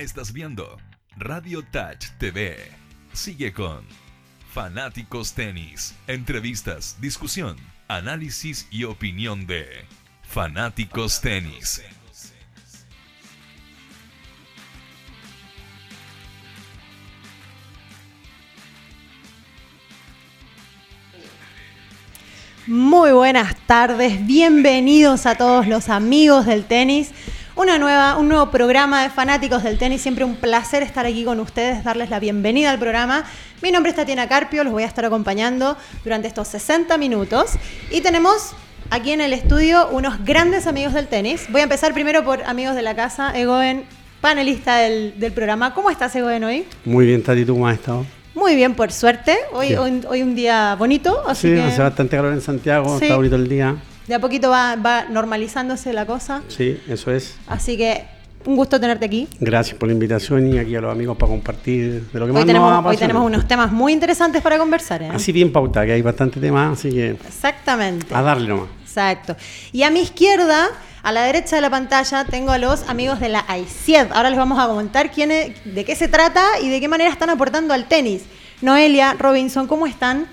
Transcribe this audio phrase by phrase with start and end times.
[0.00, 0.76] Estás viendo
[1.16, 2.56] Radio Touch TV.
[3.12, 3.86] Sigue con
[4.52, 5.94] Fanáticos Tenis.
[6.08, 7.56] Entrevistas, discusión,
[7.86, 9.68] análisis y opinión de
[10.24, 11.80] Fanáticos Tenis.
[22.66, 27.12] Muy buenas tardes, bienvenidos a todos los amigos del tenis.
[27.56, 30.02] Una nueva, un nuevo programa de fanáticos del tenis.
[30.02, 33.24] Siempre un placer estar aquí con ustedes, darles la bienvenida al programa.
[33.62, 37.52] Mi nombre es Tatiana Carpio, los voy a estar acompañando durante estos 60 minutos.
[37.92, 38.54] Y tenemos
[38.90, 41.46] aquí en el estudio unos grandes amigos del tenis.
[41.48, 43.84] Voy a empezar primero por amigos de la casa, Egoen,
[44.20, 45.74] panelista del, del programa.
[45.74, 46.66] ¿Cómo estás, Egoen, hoy?
[46.84, 48.04] Muy bien, Tati, ¿tú cómo has estado?
[48.34, 49.36] Muy bien, por suerte.
[49.52, 53.04] Hoy, hoy, hoy un día bonito, así Sí, que hace bastante calor en Santiago, Sí.
[53.04, 53.76] está bonito el día.
[54.06, 56.42] De a poquito va, va normalizándose la cosa.
[56.48, 57.36] Sí, eso es.
[57.46, 58.04] Así que
[58.46, 59.26] un gusto tenerte aquí.
[59.40, 62.40] Gracias por la invitación y aquí a los amigos para compartir de lo que más
[62.42, 63.00] Hoy nos tenemos, hoy apasiona.
[63.06, 65.02] tenemos unos temas muy interesantes para conversar.
[65.02, 65.08] ¿eh?
[65.12, 68.14] Así bien pauta, que hay bastante tema, así que Exactamente.
[68.14, 68.68] a darle nomás.
[68.82, 69.36] Exacto.
[69.72, 70.66] Y a mi izquierda,
[71.02, 74.08] a la derecha de la pantalla, tengo a los amigos de la AICIED.
[74.12, 77.10] Ahora les vamos a comentar quién es- de qué se trata y de qué manera
[77.10, 78.22] están aportando al tenis.
[78.60, 80.26] Noelia, Robinson, ¿cómo están?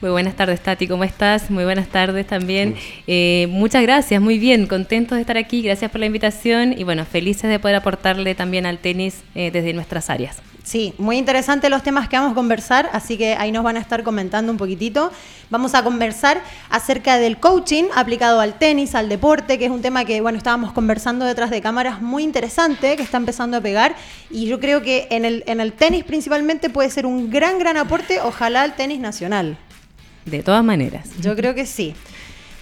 [0.00, 1.50] Muy buenas tardes, Tati, ¿cómo estás?
[1.50, 2.76] Muy buenas tardes también.
[3.06, 7.04] Eh, muchas gracias, muy bien, contentos de estar aquí, gracias por la invitación y bueno,
[7.06, 10.42] felices de poder aportarle también al tenis eh, desde nuestras áreas.
[10.64, 13.80] Sí, muy interesantes los temas que vamos a conversar, así que ahí nos van a
[13.80, 15.12] estar comentando un poquitito.
[15.50, 20.06] Vamos a conversar acerca del coaching aplicado al tenis, al deporte, que es un tema
[20.06, 23.94] que, bueno, estábamos conversando detrás de cámaras muy interesante, que está empezando a pegar,
[24.30, 27.76] y yo creo que en el, en el tenis principalmente puede ser un gran, gran
[27.76, 29.58] aporte, ojalá al tenis nacional.
[30.24, 31.08] De todas maneras.
[31.20, 31.94] Yo creo que sí.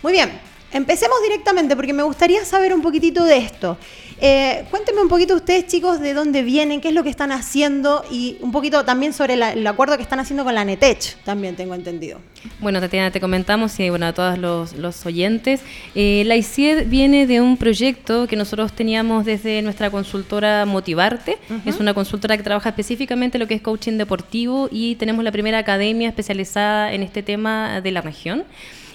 [0.03, 0.31] Muy bien,
[0.73, 3.77] empecemos directamente porque me gustaría saber un poquitito de esto.
[4.25, 8.05] Eh, cuéntenme un poquito ustedes, chicos, de dónde vienen, qué es lo que están haciendo
[8.09, 11.57] y un poquito también sobre la- el acuerdo que están haciendo con la NETECH, también
[11.57, 12.21] tengo entendido.
[12.61, 15.61] Bueno, Tatiana, te comentamos y bueno, a todos los, los oyentes.
[15.97, 21.39] eh, la ICIED viene de un proyecto que nosotros teníamos desde nuestra consultora Motivarte.
[21.67, 25.59] Es una consultora que trabaja específicamente lo que es coaching deportivo y tenemos la primera
[25.59, 28.45] academia especializada en este tema de la región.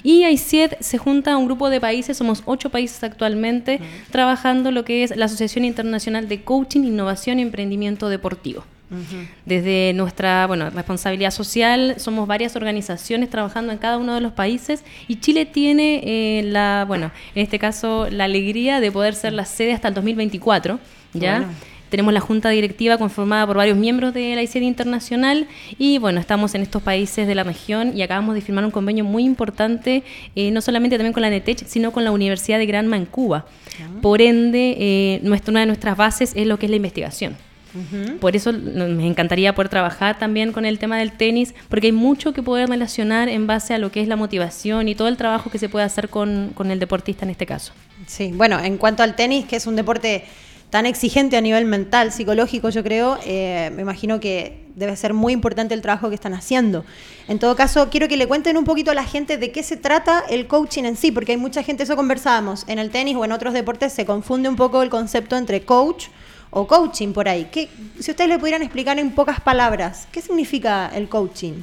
[0.03, 3.79] Y ICIED se junta a un grupo de países, somos ocho países actualmente,
[4.11, 8.63] trabajando lo que es la Asociación Internacional de Coaching, Innovación y Emprendimiento Deportivo.
[9.45, 14.85] Desde nuestra bueno, responsabilidad social, somos varias organizaciones trabajando en cada uno de los países
[15.09, 19.43] y Chile tiene eh, la, bueno, en este caso, la alegría de poder ser la
[19.43, 20.79] sede hasta el 2024,
[21.13, 21.39] ¿ya?
[21.39, 21.53] Bueno.
[21.89, 26.53] Tenemos la junta directiva conformada por varios miembros de la ICD Internacional y bueno, estamos
[26.55, 30.03] en estos países de la región y acabamos de firmar un convenio muy importante,
[30.35, 33.45] eh, no solamente también con la NETECH, sino con la Universidad de Granma en Cuba.
[34.01, 37.35] Por ende, eh, nuestra, una de nuestras bases es lo que es la investigación.
[38.19, 42.33] Por eso me encantaría poder trabajar también con el tema del tenis, porque hay mucho
[42.33, 45.49] que poder relacionar en base a lo que es la motivación y todo el trabajo
[45.49, 47.73] que se puede hacer con, con el deportista en este caso.
[48.07, 50.23] Sí, bueno, en cuanto al tenis, que es un deporte
[50.69, 55.33] tan exigente a nivel mental, psicológico, yo creo, eh, me imagino que debe ser muy
[55.33, 56.85] importante el trabajo que están haciendo.
[57.27, 59.77] En todo caso, quiero que le cuenten un poquito a la gente de qué se
[59.77, 63.25] trata el coaching en sí, porque hay mucha gente, eso conversábamos, en el tenis o
[63.25, 66.07] en otros deportes se confunde un poco el concepto entre coach
[66.51, 67.47] o coaching por ahí.
[67.51, 71.53] ¿Qué, si ustedes le pudieran explicar en pocas palabras, ¿qué significa el coaching?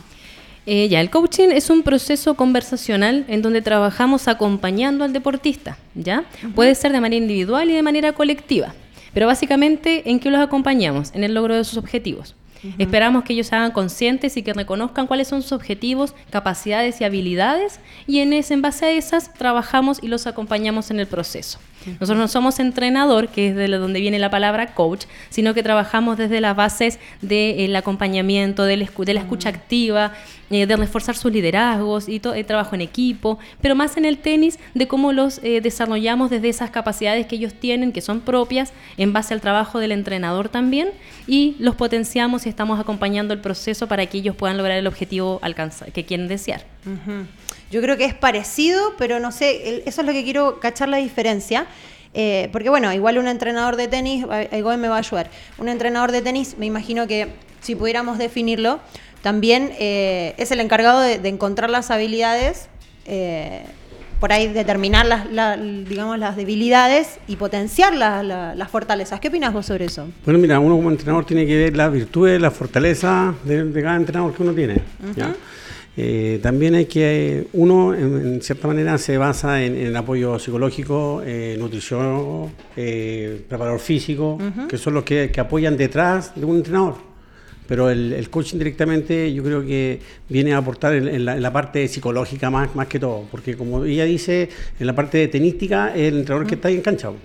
[0.67, 6.25] Eh, ya, el coaching es un proceso conversacional en donde trabajamos acompañando al deportista, ¿ya?
[6.55, 8.75] Puede ser de manera individual y de manera colectiva,
[9.15, 12.35] pero básicamente en qué los acompañamos, en el logro de sus objetivos.
[12.79, 17.05] Esperamos que ellos se hagan conscientes y que reconozcan cuáles son sus objetivos, capacidades y
[17.05, 21.59] habilidades y en, ese, en base a esas trabajamos y los acompañamos en el proceso.
[21.87, 26.17] Nosotros no somos entrenador, que es de donde viene la palabra coach, sino que trabajamos
[26.17, 30.13] desde las bases del acompañamiento, de la escucha activa,
[30.51, 34.19] eh, de reforzar sus liderazgos y todo el trabajo en equipo, pero más en el
[34.19, 38.73] tenis de cómo los eh, desarrollamos desde esas capacidades que ellos tienen, que son propias,
[38.97, 40.91] en base al trabajo del entrenador también,
[41.27, 45.39] y los potenciamos y estamos acompañando el proceso para que ellos puedan lograr el objetivo
[45.43, 46.65] alcanzar, que quieren desear.
[47.71, 50.99] Yo creo que es parecido, pero no sé, eso es lo que quiero cachar la
[50.99, 51.67] diferencia.
[52.17, 56.13] Eh, porque bueno, igual un entrenador de tenis, Egoen me va a ayudar, un entrenador
[56.13, 57.29] de tenis, me imagino que
[57.61, 58.79] si pudiéramos definirlo,
[59.23, 62.69] también eh, es el encargado de, de encontrar las habilidades,
[63.07, 63.65] eh,
[64.21, 69.19] por ahí determinar las, la- digamos, las debilidades y potenciar la- la- las fortalezas.
[69.19, 70.07] ¿Qué opinas vos sobre eso?
[70.25, 73.97] Bueno, mira, uno como entrenador tiene que ver las virtudes, las fortalezas de, de cada
[73.97, 74.77] entrenador que uno tiene.
[75.17, 75.35] ¿ya?
[75.97, 81.57] Eh, también hay que, uno en, cierta manera se basa en, el apoyo psicológico, eh,
[81.59, 84.39] nutrición, eh, preparador físico,
[84.69, 86.97] que son los que, apoyan detrás de un entrenador.
[87.69, 92.75] Pero el, coaching directamente yo creo que viene a aportar en, la, parte psicológica más,
[92.75, 94.49] más que todo, porque como ella dice,
[94.79, 97.17] en la parte tenística es el entrenador que está ahí enganchado.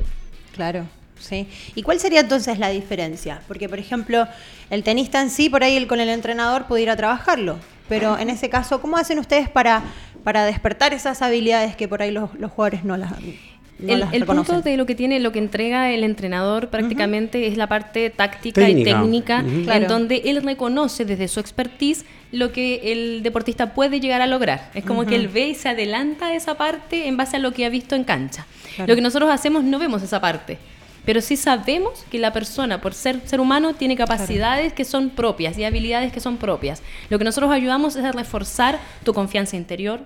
[0.56, 0.86] Claro.
[1.19, 1.48] ¿sí?
[1.75, 3.42] ¿Y cuál sería entonces la diferencia?
[3.48, 4.27] Porque, por ejemplo,
[4.69, 7.57] el tenista en sí, por ahí el, con el entrenador puede ir a trabajarlo,
[7.90, 9.84] pero en ese caso, ¿cómo hacen ustedes para,
[10.24, 14.62] para despertar esas habilidades que por ahí los, jugadores no las no el, el punto
[14.62, 18.84] de lo que tiene, lo que entrega el entrenador prácticamente es la parte táctica y
[18.84, 24.28] técnica, en donde él reconoce desde su expertise lo que el deportista puede llegar a
[24.28, 24.70] lograr.
[24.74, 27.54] Es como que él ve y se adelanta a esa parte en base a lo
[27.54, 28.46] que ha visto en cancha.
[28.86, 30.58] Lo que nosotros hacemos no vemos esa parte
[31.06, 35.57] pero sí sabemos que la persona, por ser ser humano, tiene capacidades que son propias
[35.57, 36.81] y habilidades que son propias.
[37.10, 40.01] Lo que nosotros ayudamos es a reforzar tu confianza interior,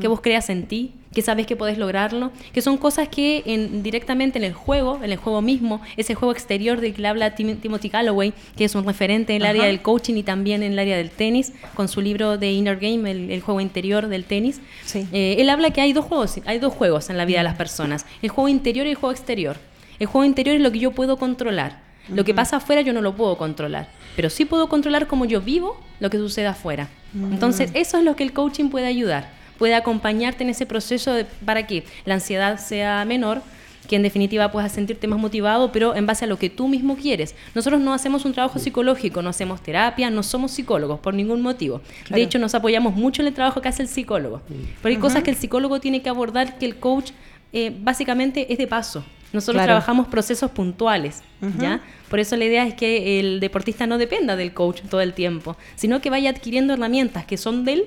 [0.00, 3.82] que vos creas en ti, que sabes que puedes lograrlo, que son cosas que en,
[3.82, 7.34] directamente en el juego, en el juego mismo, ese juego exterior del que le habla
[7.34, 10.78] Timothy Calloway, que es un referente en el área del coaching y también en el
[10.78, 14.60] área del tenis, con su libro de Inner Game, el, juego interior del tenis.
[14.94, 17.56] Eh, él habla que hay dos juegos, hay dos juegos en la vida de las
[17.56, 19.56] personas, el juego interior y el juego exterior.
[20.04, 21.80] El juego interior es lo que yo puedo controlar.
[22.10, 25.40] Lo que pasa afuera yo no lo puedo controlar, pero sí puedo controlar cómo yo
[25.40, 26.90] vivo lo que sucede afuera.
[27.14, 29.30] Entonces, eso es lo que el coaching puede ayudar.
[29.58, 31.16] Puede acompañarte en ese proceso
[31.46, 33.40] para que la ansiedad sea menor,
[33.88, 36.96] que en definitiva puedas sentirte más motivado, pero en base a lo que tú mismo
[36.96, 37.34] quieres.
[37.54, 41.80] Nosotros no hacemos un trabajo psicológico, no hacemos terapia, no somos psicólogos por ningún motivo.
[42.10, 44.42] De hecho, nos apoyamos mucho en el trabajo que hace el psicólogo.
[44.82, 47.12] Pero hay cosas que el psicólogo tiene que abordar que el coach
[47.54, 49.02] eh, básicamente es de paso.
[49.34, 51.22] Nosotros trabajamos procesos puntuales,
[51.58, 51.80] ¿ya?
[52.08, 55.56] Por eso la idea es que el deportista no dependa del coach todo el tiempo,
[55.74, 57.84] sino que vaya adquiriendo herramientas que son de él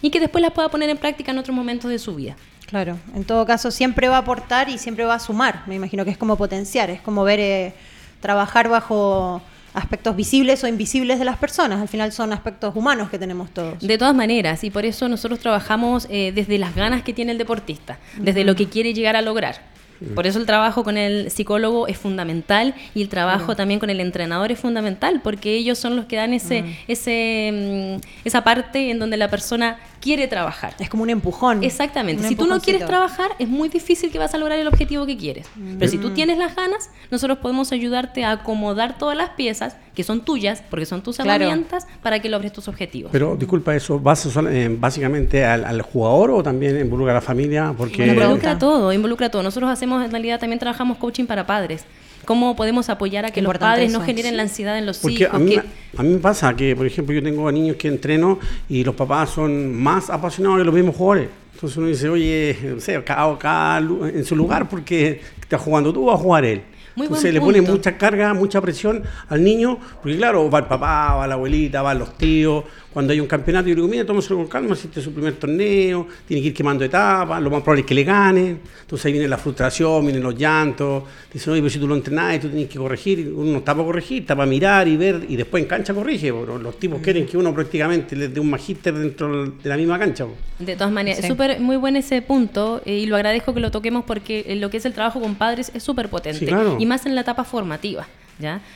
[0.00, 2.36] y que después las pueda poner en práctica en otros momentos de su vida.
[2.66, 5.64] Claro, en todo caso siempre va a aportar y siempre va a sumar.
[5.66, 7.74] Me imagino que es como potenciar, es como ver, eh,
[8.20, 9.42] trabajar bajo
[9.74, 11.80] aspectos visibles o invisibles de las personas.
[11.80, 13.80] Al final son aspectos humanos que tenemos todos.
[13.80, 17.38] De todas maneras, y por eso nosotros trabajamos eh, desde las ganas que tiene el
[17.38, 19.69] deportista, desde lo que quiere llegar a lograr.
[20.14, 24.00] Por eso el trabajo con el psicólogo es fundamental y el trabajo también con el
[24.00, 26.74] entrenador es fundamental, porque ellos son los que dan ese, mm.
[26.88, 30.74] ese, mm, esa parte en donde la persona quiere trabajar.
[30.78, 31.62] Es como un empujón.
[31.62, 32.26] Exactamente.
[32.26, 35.16] si tú no quieres trabajar, es muy difícil que vas a lograr el objetivo que
[35.16, 35.46] quieres.
[35.78, 36.14] Pero si tú mm.
[36.14, 40.86] tienes las ganas, nosotros podemos ayudarte a acomodar todas las piezas que son tuyas, porque
[40.86, 43.10] son tus herramientas, para que logres tus objetivos.
[43.12, 44.00] Pero disculpa, ¿eso
[44.48, 47.74] eh, básicamente al, jugador o también involucra a la familia?
[47.76, 48.06] Porque...
[48.06, 49.42] Involucra todo, involucra todo.
[49.42, 51.84] Nosotros hacemos, en realidad, también trabajamos coaching para padres
[52.24, 55.34] cómo podemos apoyar a que los padres no generen la ansiedad en los Porque hijos.
[55.34, 58.38] A mí, a mí me pasa que, por ejemplo, yo tengo niños que entreno
[58.68, 61.28] y los papás son más apasionados que los mismos jugadores.
[61.54, 66.12] Entonces uno dice, oye, no sé, cada, en su lugar porque estás jugando tú o
[66.12, 66.62] a jugar él.
[66.96, 71.26] Entonces le pone mucha carga, mucha presión al niño, porque claro, va el papá, va
[71.26, 74.74] la abuelita, van los tíos, cuando hay un campeonato, yo digo, mira, tómaselo con calma,
[74.74, 77.86] si este es su primer torneo, tiene que ir quemando etapas, lo más probable es
[77.86, 78.60] que le ganen.
[78.80, 81.04] Entonces ahí viene la frustración, vienen los llantos.
[81.32, 83.32] Dicen, oye, pero si tú lo entrenás, tú tienes que corregir.
[83.32, 86.32] Uno no está para corregir, está para mirar y ver, y después en cancha corrige.
[86.32, 87.02] Pero los tipos mm.
[87.02, 90.26] quieren que uno prácticamente les dé un magíster dentro de la misma cancha.
[90.58, 93.70] De todas maneras, es súper muy buen ese punto, eh, y lo agradezco que lo
[93.70, 96.52] toquemos porque lo que es el trabajo con padres es súper potente.
[96.78, 98.08] Y más en la etapa formativa.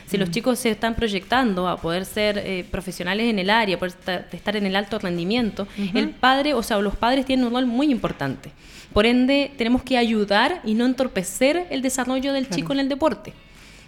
[0.07, 0.31] Si los mm.
[0.31, 4.65] chicos se están proyectando a poder ser eh, profesionales en el área, poder estar en
[4.65, 8.51] el alto rendimiento, el padre, o sea, los padres tienen un rol muy importante.
[8.93, 13.33] Por ende, tenemos que ayudar y no entorpecer el desarrollo del chico en el deporte.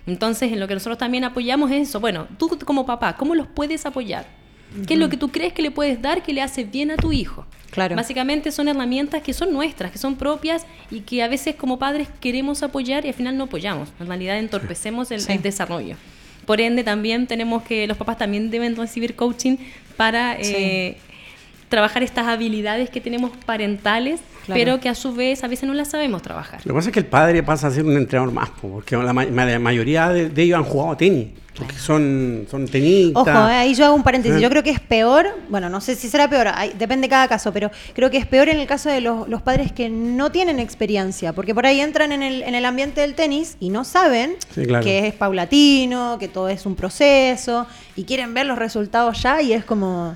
[0.05, 1.99] Entonces, en lo que nosotros también apoyamos es eso.
[1.99, 4.25] Bueno, tú como papá, ¿cómo los puedes apoyar?
[4.85, 6.97] ¿Qué es lo que tú crees que le puedes dar que le hace bien a
[6.97, 7.45] tu hijo?
[7.71, 7.95] Claro.
[7.95, 12.07] Básicamente son herramientas que son nuestras, que son propias y que a veces como padres
[12.19, 13.89] queremos apoyar y al final no apoyamos.
[13.99, 15.95] En realidad entorpecemos el, desarrollo.
[16.47, 19.57] Por ende, también tenemos que, los papás también deben recibir coaching
[19.97, 20.95] para eh,
[21.67, 25.89] trabajar estas habilidades que tenemos parentales, pero que a su vez a veces no las
[25.89, 26.61] sabemos trabajar.
[26.63, 29.13] Lo que pasa es que el padre pasa a ser un entrenador más, porque la,
[29.13, 31.27] mayoría de, de ellos han jugado tenis.
[31.57, 33.35] Porque son, son tenistas.
[33.35, 34.39] Ojo, eh, ahí yo hago un paréntesis.
[34.39, 37.51] Yo creo que es peor, bueno, no sé si será peor, depende de cada caso,
[37.51, 41.33] pero creo que es peor en el caso de los, padres que no tienen experiencia,
[41.33, 44.35] porque por ahí entran en el, en el ambiente del tenis y no saben
[44.83, 49.53] que es paulatino, que todo es un proceso, y quieren ver los resultados ya y
[49.53, 50.15] es como...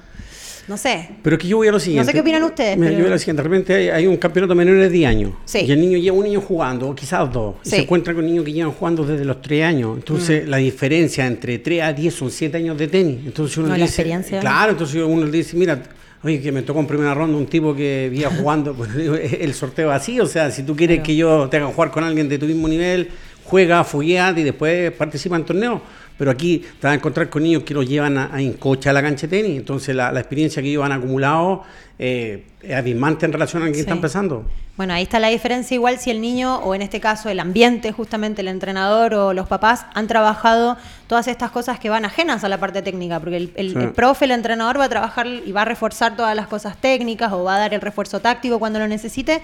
[0.71, 1.09] No sé.
[1.21, 2.05] Pero que yo voy a lo siguiente.
[2.05, 2.77] No sé qué opinan ustedes.
[2.77, 3.43] Yo voy a lo siguiente.
[3.43, 5.33] De repente hay, un campeonato menor de 10 años.
[5.53, 7.55] Y el niño lleva un niño jugando, o quizás dos.
[7.65, 9.97] Y se encuentra con niños que llevan jugando desde los 3 años.
[9.97, 10.49] Entonces, mm.
[10.49, 13.19] la diferencia entre 3 a 10 son 7 años de tenis.
[13.25, 13.81] Entonces uno no, dice.
[13.81, 14.39] La experiencia.
[14.39, 15.83] Claro, entonces uno le dice, mira,
[16.23, 19.91] Oye, que me tocó en primera ronda un tipo que vía jugando, pues, el sorteo
[19.91, 22.45] así, o sea, si tú quieres que yo te haga jugar con alguien de tu
[22.45, 23.09] mismo nivel,
[23.43, 25.81] juega, fogueate y después participa en torneos.
[26.21, 28.93] Pero aquí te vas a encontrar con niños que los llevan a, a encocha a
[28.93, 31.63] la cancha de tenis, entonces la, la experiencia que ellos han acumulado
[31.97, 33.79] eh, es abismante en relación a quien Sí.
[33.81, 34.45] está empezando.
[34.77, 37.91] Bueno, ahí está la diferencia igual si el niño o en este caso el ambiente,
[37.91, 42.49] justamente el entrenador o los papás han trabajado todas estas cosas que van ajenas a
[42.49, 43.79] la parte técnica, porque el, el- Sí.
[43.79, 47.33] el profe, el entrenador va a trabajar y va a reforzar todas las cosas técnicas
[47.33, 49.41] o va a dar el refuerzo táctico cuando lo necesite,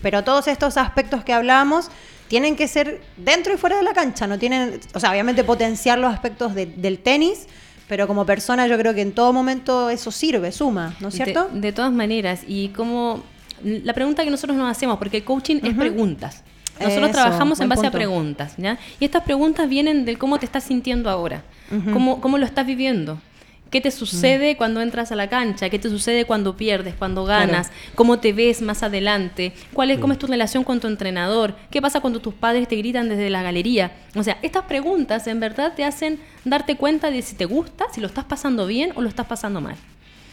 [0.00, 1.90] pero todos estos aspectos que hablábamos
[2.30, 5.98] tienen que ser dentro y fuera de la cancha, no tienen, o sea, obviamente potenciar
[5.98, 7.46] los aspectos de- del tenis,
[7.88, 11.48] pero como persona yo creo que en todo momento eso sirve, suma, ¿no es cierto?
[11.52, 13.24] De, de todas maneras, y como
[13.64, 16.44] la pregunta que nosotros nos hacemos, porque el coaching es preguntas.
[16.78, 17.88] Nosotros Eso, trabajamos en base punto.
[17.96, 18.78] a preguntas, ¿ya?
[19.00, 21.42] Y estas preguntas vienen del cómo te estás sintiendo ahora,
[21.92, 23.20] cómo, cómo lo estás viviendo.
[23.70, 25.70] ¿Qué te sucede cuando entras a la cancha?
[25.70, 27.70] ¿Qué te sucede cuando pierdes, cuando ganas?
[27.94, 29.52] ¿Cómo te ves más adelante?
[29.72, 31.54] ¿Cuál es, ¿Cómo es tu relación con tu entrenador?
[31.70, 33.92] ¿Qué pasa cuando tus padres te gritan desde la galería?
[34.16, 38.00] O sea, estas preguntas en verdad te hacen darte cuenta de si te gusta, si
[38.00, 39.76] lo estás pasando bien o lo estás pasando mal.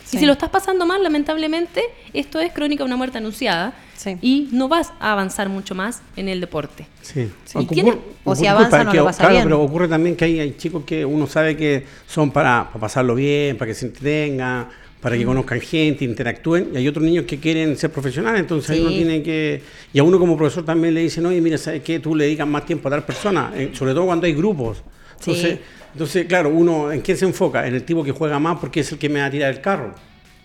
[0.08, 0.16] Sí.
[0.16, 1.82] Y si lo estás pasando mal, lamentablemente,
[2.14, 4.18] esto es crónica de una muerte anunciada Sí.
[4.22, 6.88] y no vas a avanzar mucho más en el deporte.
[7.02, 7.30] Sí.
[7.44, 7.58] Sí.
[7.58, 9.44] Ocurre- ¿Quién- o si avanza, no que- lo pasa claro, bien.
[9.44, 13.16] pero ocurre también que hay, hay chicos que uno sabe que son para, para pasarlo
[13.16, 14.70] bien, para que se entretengan,
[15.02, 15.20] para Mm.
[15.20, 18.82] que conozcan gente, interactúen, y hay otros niños que quieren ser profesionales, entonces ahí Sí.
[18.84, 19.62] uno tiene que...
[19.94, 22.00] Y a uno como profesor también le dicen, oye, mira, ¿sabes qué?
[22.00, 24.82] Tú le dedicas más tiempo a tal persona, eh, sobre todo cuando hay grupos.
[25.20, 25.60] Entonces, Sí.
[25.98, 27.66] Entonces, claro, uno, ¿en quién se enfoca?
[27.66, 29.62] En el tipo que juega más porque es el que me va a tirar el
[29.62, 29.96] carro,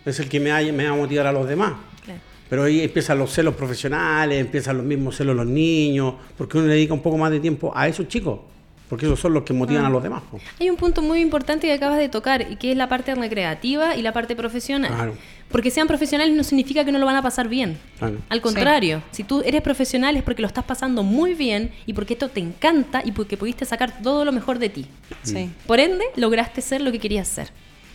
[0.07, 1.75] es el que me va, a- me va a motivar a los demás.
[2.03, 2.21] Claro.
[2.49, 6.75] Pero ahí empiezan los celos profesionales, empiezan los mismos celos los niños, porque uno le
[6.75, 8.41] dedica un poco más de tiempo a esos chicos,
[8.93, 9.57] porque esos son los que Ah.
[9.57, 10.23] motivan a los demás.
[10.61, 13.97] Hay un punto muy importante que acabas de tocar y que es la parte recreativa
[13.97, 14.93] y la parte profesional.
[14.95, 15.15] Claro.
[15.51, 17.79] Porque sean profesionales no significa que no lo van a pasar bien.
[17.99, 18.19] Claro.
[18.29, 22.13] Al contrario, si tú eres profesional es porque lo estás pasando muy bien y porque
[22.13, 24.85] esto te encanta y porque pudiste sacar todo lo mejor de ti.
[25.23, 25.49] Sí.
[25.67, 27.49] Por ende, lograste ser lo que querías ser.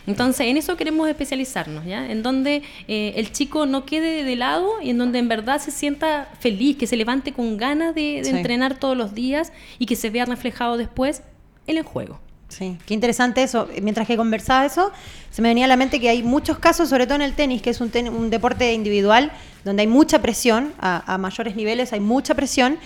[0.08, 2.10] Entonces, en eso queremos especializarnos, ¿ya?
[2.10, 5.70] En donde eh, el chico no quede de lado y en donde en verdad se
[5.70, 8.30] sienta feliz, que se levante con ganas de, de Sí.
[8.36, 11.22] entrenar todos los días y que se vea reflejado después
[11.66, 12.18] en el juego.
[12.48, 13.68] Sí, qué interesante eso.
[13.82, 14.90] Mientras que conversaba eso,
[15.30, 17.60] se me venía a la mente que hay muchos casos, sobre todo en el tenis,
[17.60, 19.30] que es un, ten- un deporte individual,
[19.64, 22.78] donde hay mucha presión, a, a mayores niveles hay mucha presión.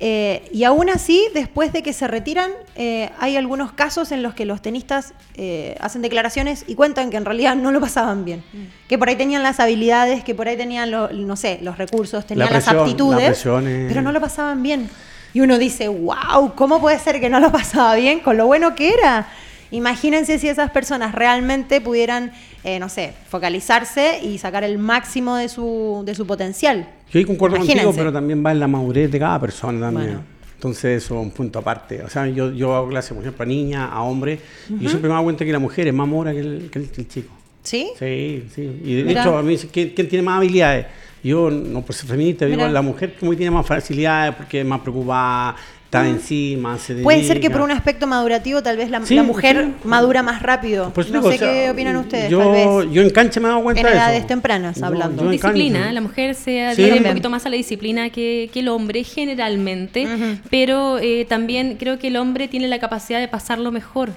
[0.00, 4.32] Eh, y aún así, después de que se retiran, eh, hay algunos casos en los
[4.34, 8.44] que los tenistas eh, hacen declaraciones y cuentan que en realidad no lo pasaban bien.
[8.88, 12.24] Que por ahí tenían las habilidades, que por ahí tenían, lo- no sé, los recursos,
[12.26, 14.88] tenían presión, las la aptitudes, presión es- pero no lo pasaban bien.
[15.34, 18.74] Y uno dice, wow, ¿cómo puede ser que no lo pasaba bien con lo bueno
[18.76, 19.28] que era?
[19.70, 22.32] Imagínense si esas personas realmente pudieran,
[22.74, 26.88] eh, no sé, focalizarse y sacar el máximo de su, de su potencial.
[27.10, 27.98] Yo ahí concuerdo contigo, Imagínense.
[27.98, 30.06] pero también va en la madurez de cada persona también.
[30.08, 30.24] Bueno.
[30.54, 32.02] Entonces eso es un punto aparte.
[32.02, 35.08] O sea, yo, yo hago clases, por ejemplo, a niñas, a hombres, y yo siempre
[35.08, 37.08] me doy cuenta que la mujer es más mora que el, que el- que el
[37.08, 37.34] chico.
[37.62, 37.90] ¿Sí?
[37.98, 38.80] Sí, sí.
[38.84, 39.20] Y de Mira.
[39.22, 40.86] hecho, a mí dicen, ¿quién, quién tiene más habilidades?
[41.22, 42.70] Yo, no por ser feminista, digo, Mira.
[42.70, 45.54] la mujer como que tiene más facilidades porque es más preocupada,
[45.88, 49.22] está encima, se Puede ser que por un aspecto madurativo tal vez la, Sí, la
[49.22, 49.88] mujer sí.
[49.88, 50.92] madura más rápido.
[50.92, 52.92] Por no digo, sé o sea, qué opinan ustedes, yo, tal vez.
[52.92, 53.98] Yo en cancha me he dado cuenta En de eso.
[54.02, 55.22] edades tempranas, hablando.
[55.24, 56.58] yo cancha- disciplina, la mujer se Sí.
[56.82, 60.06] adhiere un poquito más a la disciplina que, que el hombre generalmente,
[60.50, 64.10] pero eh, también creo que el hombre tiene la capacidad de pasarlo mejor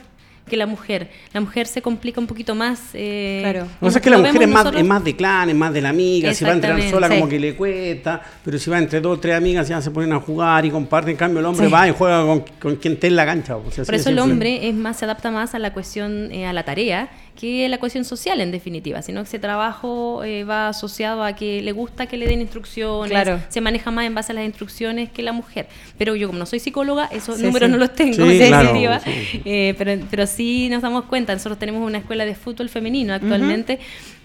[0.50, 1.10] que la mujer.
[1.34, 2.90] La mujer se complica un poquito más.
[2.94, 3.66] eh, Claro.
[3.68, 5.74] Que pasa es que la mujer es más, nosotros- es más de clan, es más
[5.74, 8.78] de la amiga, si va a entrenar sola como que le cuesta, pero si va
[8.80, 11.46] entre dos o tres amigas ya se ponen a jugar y comparten, en cambio el
[11.46, 11.72] hombre Sí.
[11.72, 13.56] va y juega con, con quien esté en la cancha.
[13.56, 14.22] o sea, Por eso el simple.
[14.34, 17.10] hombre es más, se adapta más a la cuestión, eh, a la tarea,
[17.40, 21.62] que la cuestión social en definitiva, sino que ese trabajo eh, va asociado a que
[21.62, 23.40] le gusta que le den instrucciones, Claro.
[23.50, 25.68] se maneja más en base a las instrucciones que la mujer.
[25.98, 27.72] Pero yo como no soy psicóloga, esos Sí, números sí.
[27.72, 29.42] no los tengo Sí, en claro, definitiva, sí.
[29.46, 33.80] Eh, pero, pero sí nos damos cuenta, nosotros tenemos una escuela de fútbol femenino actualmente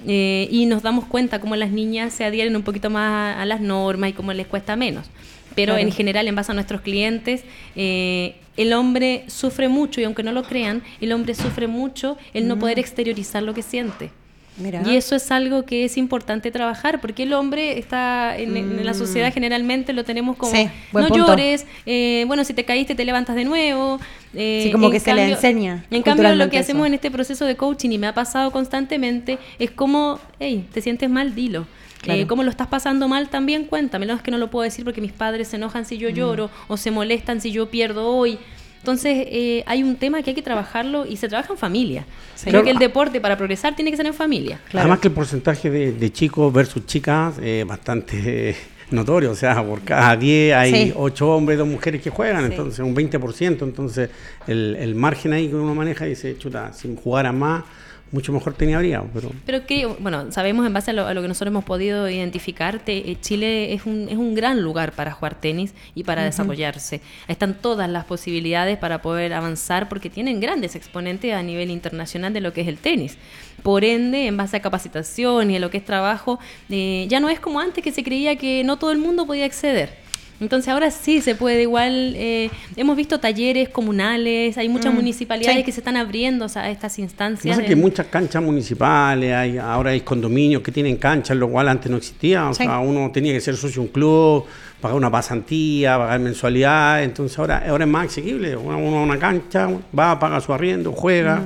[0.06, 3.46] eh, y nos damos cuenta cómo las niñas se adhieren un poquito más a, a
[3.46, 5.06] las normas y cómo les cuesta menos.
[5.54, 5.88] Pero Claro.
[5.88, 7.42] en general, en base a nuestros clientes,
[7.76, 12.48] eh, el hombre sufre mucho y aunque no lo crean, el hombre sufre mucho el
[12.48, 14.10] no poder exteriorizar lo que siente.
[14.58, 14.82] Mira.
[14.86, 18.94] Y eso es algo que es importante trabajar, porque el hombre está en, en la
[18.94, 21.26] sociedad generalmente lo tenemos como Sí, no punto.
[21.26, 24.00] llores, eh, bueno si te caíste te levantas de nuevo.
[24.32, 27.44] eh, Sí, como que se le enseña En cambio lo que hacemos en este proceso
[27.44, 31.66] de coaching y me ha pasado constantemente es como, hey, te sientes mal, dilo.
[32.06, 32.20] Claro.
[32.22, 33.28] Eh, ¿Cómo lo estás pasando mal?
[33.28, 34.14] También cuéntamelo.
[34.14, 35.98] Es que no lo puedo decir porque mis padres se enojan si Mm.
[35.98, 38.38] yo lloro o se molestan si yo pierdo hoy.
[38.78, 42.04] Entonces, eh, hay un tema que hay que trabajarlo y se trabaja en familia.
[42.36, 42.42] Sí.
[42.44, 42.64] Creo Claro.
[42.64, 44.60] que el deporte para progresar tiene que ser en familia.
[44.70, 44.84] Claro.
[44.84, 48.56] Además que el porcentaje de, de chicos versus chicas es bastante eh,
[48.92, 50.92] notorio, o sea, por cada 10 hay Sí.
[50.94, 52.52] 8 hombres y 2 mujeres que juegan, Sí.
[52.52, 54.08] entonces un 20%, entonces
[54.46, 57.64] el, el margen ahí que uno maneja dice, chuta, si jugara más,
[58.12, 59.32] mucho mejor tenía habría, pero...
[59.44, 62.78] Pero que, bueno, sabemos en base a lo, a lo que nosotros hemos podido identificar,
[62.78, 67.00] te- eh, Chile es un, es un gran lugar para jugar tenis y para desarrollarse.
[67.28, 72.40] Están todas las posibilidades para poder avanzar porque tienen grandes exponentes a nivel internacional de
[72.40, 73.18] lo que es el tenis.
[73.62, 76.38] Por ende, en base a capacitación y a lo que es trabajo,
[76.70, 79.44] eh, ya no es como antes que se creía que no todo el mundo podía
[79.46, 80.05] acceder.
[80.40, 85.64] Entonces ahora sí se puede igual, eh, hemos visto talleres comunales, hay muchas municipalidades sí.
[85.64, 87.56] que se están abriendo o sea, a estas instancias.
[87.56, 91.68] Pasa que hay muchas canchas municipales, hay, ahora hay condominios que tienen canchas, lo cual
[91.68, 92.48] antes no existía.
[92.48, 92.64] O Sí.
[92.64, 94.44] sea, uno tenía que ser socio de un club,
[94.80, 97.02] pagar una pasantía, pagar mensualidad.
[97.02, 98.56] Entonces ahora, ahora es más asequible.
[98.56, 101.42] Uno, uno a una cancha, va, paga su arriendo, juega,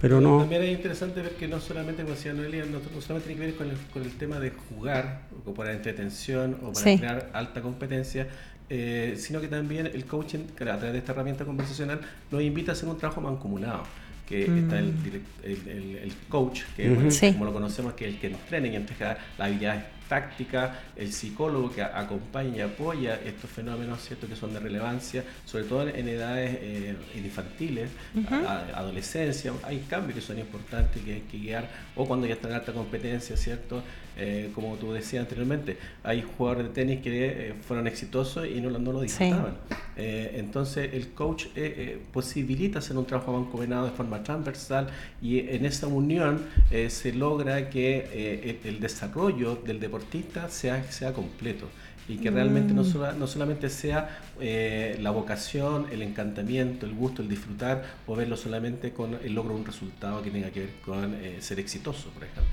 [0.00, 0.38] pero no.
[0.40, 3.46] También es interesante ver que no solamente, como decía Noelia, no, no solamente tiene que
[3.46, 6.98] ver con el, con el tema de jugar o para entretención o para Sí.
[6.98, 8.26] crear alta competencia,
[8.68, 12.00] eh, sino que también el coaching, a través de esta herramienta conversacional,
[12.30, 13.82] nos invita a hacer un trabajo mancomunado.
[14.28, 17.30] Que está el, direct- el, el- el coach, que bueno, Sí.
[17.34, 21.72] como lo conocemos, que es el que entrena y entrega las habilidades tácticas, el psicólogo
[21.72, 24.26] que acompaña y apoya estos fenómenos ¿cierto?
[24.28, 27.90] que son de relevancia, sobre todo en edades eh, infantiles,
[28.46, 32.48] a- adolescencia, hay cambios que son importantes que hay que guiar, o cuando ya está
[32.48, 33.82] en alta competencia, ¿cierto?
[34.18, 38.70] Eh, como tú decías anteriormente, hay jugadores de tenis que eh, fueron exitosos y no,
[38.70, 39.54] lo- no lo disfrutaban.
[39.96, 41.46] Eh, entonces el coach
[42.12, 44.88] posibilita hacer un trabajo mancomunado de forma transversal
[45.22, 46.42] y en esa unión
[46.88, 51.66] se logra que el, el desarrollo del deportista sea, sea completo
[52.08, 57.20] y que realmente no, sola- no solamente sea eh, la vocación, el encantamiento, el gusto,
[57.22, 60.70] el disfrutar o verlo solamente con el logro de un resultado que tenga que ver
[60.84, 62.44] con eh, ser exitoso, por ejemplo.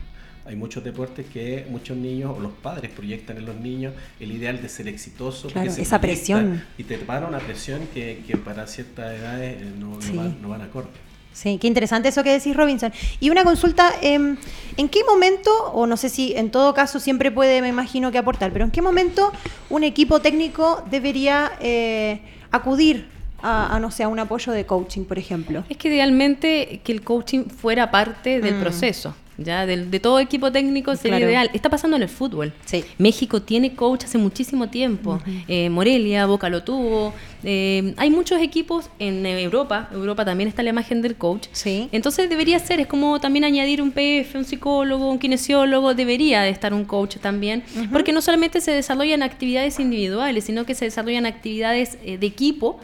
[0.46, 4.62] Hay muchos deportes que muchos niños o los padres proyectan en los niños el ideal
[4.62, 5.48] de ser exitoso.
[5.48, 6.62] Claro, se esa presión.
[6.78, 10.18] Y te para una presión que, que para ciertas edades eh, no, no Sí.
[10.18, 10.90] van, no van acorde.
[11.32, 12.92] Sí, qué interesante eso que decís, Robinson.
[13.20, 14.38] Y una consulta, em,
[14.78, 18.18] ¿en qué momento, o no sé si en todo caso siempre puede, me imagino que
[18.20, 19.32] aportar, pero en qué momento
[19.72, 22.20] un equipo técnico debería eh,
[22.52, 23.08] acudir
[23.42, 25.64] a, a, no sé, a un apoyo de coaching, por ejemplo?
[25.70, 28.62] Es que idealmente que el coaching fuera parte del Mm.
[28.62, 29.16] proceso.
[29.38, 31.32] Ya, del- de, todo equipo técnico sería Claro.
[31.32, 31.50] ideal.
[31.54, 32.54] Está pasando en el fútbol.
[32.66, 32.84] Sí.
[32.98, 35.20] México tiene coach hace muchísimo tiempo.
[35.48, 37.14] Eh, Morelia, Boca lo tuvo.
[37.44, 39.90] Eh, hay muchos equipos en Europa.
[39.92, 41.48] Europa también está la imagen del coach.
[41.52, 41.90] Sí.
[41.92, 46.50] Entonces debería ser, es como también añadir un PF, un psicólogo, un kinesiólogo, debería de
[46.50, 51.26] estar un coach también, porque no solamente se desarrollan actividades individuales, sino que se desarrollan
[51.26, 52.80] actividades eh, de equipo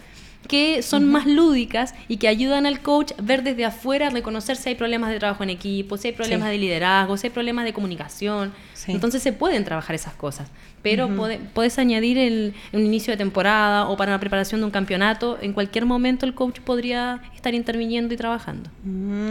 [0.49, 4.57] que son más lúdicas y que ayudan al coach a ver desde afuera, a reconocer
[4.57, 6.51] si hay problemas de trabajo en equipo, si hay problemas Sí.
[6.53, 8.51] de liderazgo, si hay problemas de comunicación.
[8.73, 8.91] Sí.
[8.91, 10.49] Entonces se pueden trabajar esas cosas,
[10.81, 14.71] pero pode- puedes añadir el, un inicio de temporada o para la preparación de un
[14.71, 18.69] campeonato, en cualquier momento el coach podría estar interviniendo y trabajando.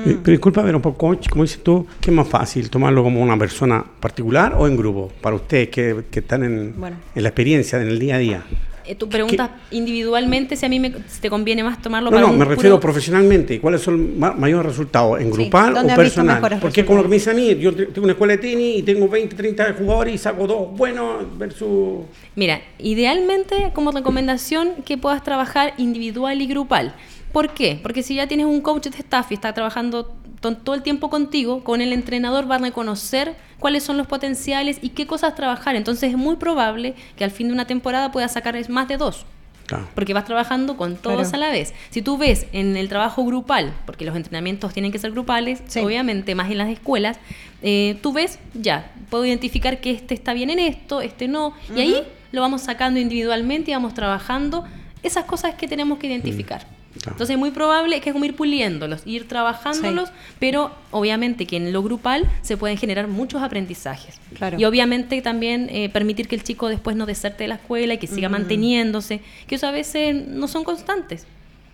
[0.06, 2.70] Eh, Pero disculpa, pero un poco, coach, como dices tú, ¿qué es más fácil?
[2.70, 5.10] ¿Tomarlo como una persona particular o en grupo?
[5.20, 6.96] Para ustedes que, que están en, Bueno.
[7.14, 8.42] en la experiencia, en el día a día.
[8.88, 12.26] Eh, tú preguntas individualmente si a mí me, si te conviene más tomarlo No, para
[12.26, 13.54] no, un me refiero puro- profesionalmente.
[13.54, 15.20] ¿Y ¿Cuáles son los ma- mayores resultados?
[15.20, 16.58] ¿En grupal ¿dónde o personal?
[16.60, 18.78] Porque como lo que me dice a mí, yo te- tengo una escuela de tenis
[18.78, 22.06] y tengo 20, 30 jugadores y saco dos buenos versus...
[22.34, 26.94] Mira, idealmente como recomendación que puedas trabajar individual y grupal.
[27.32, 27.78] ¿Por qué?
[27.82, 31.64] Porque si ya tienes un coach de staff y está trabajando todo el tiempo contigo,
[31.64, 35.76] con el entrenador va a reconocer cuáles son los potenciales y qué cosas trabajar.
[35.76, 39.26] Entonces es muy probable que al fin de una temporada puedas sacar más de dos.
[39.66, 39.86] Claro.
[39.94, 41.44] Porque vas trabajando con todos Claro.
[41.44, 41.74] a la vez.
[41.90, 45.80] Si tú ves en el trabajo grupal, porque los entrenamientos tienen que ser grupales, Sí.
[45.80, 47.18] obviamente más en las escuelas,
[47.62, 51.80] eh, tú ves, ya, puedo identificar que este está bien en esto, este no, y
[51.80, 54.64] ahí lo vamos sacando individualmente y vamos trabajando
[55.02, 56.66] esas cosas que tenemos que identificar.
[57.12, 61.72] Entonces es muy probable que es como ir puliéndolos, ir trabajándolos, pero obviamente que en
[61.72, 64.20] lo grupal se pueden generar muchos aprendizajes.
[64.36, 64.58] Claro.
[64.58, 67.98] Y obviamente también eh, permitir que el chico después no deserte de la escuela y
[67.98, 71.26] que siga manteniéndose, que eso a veces no son constantes.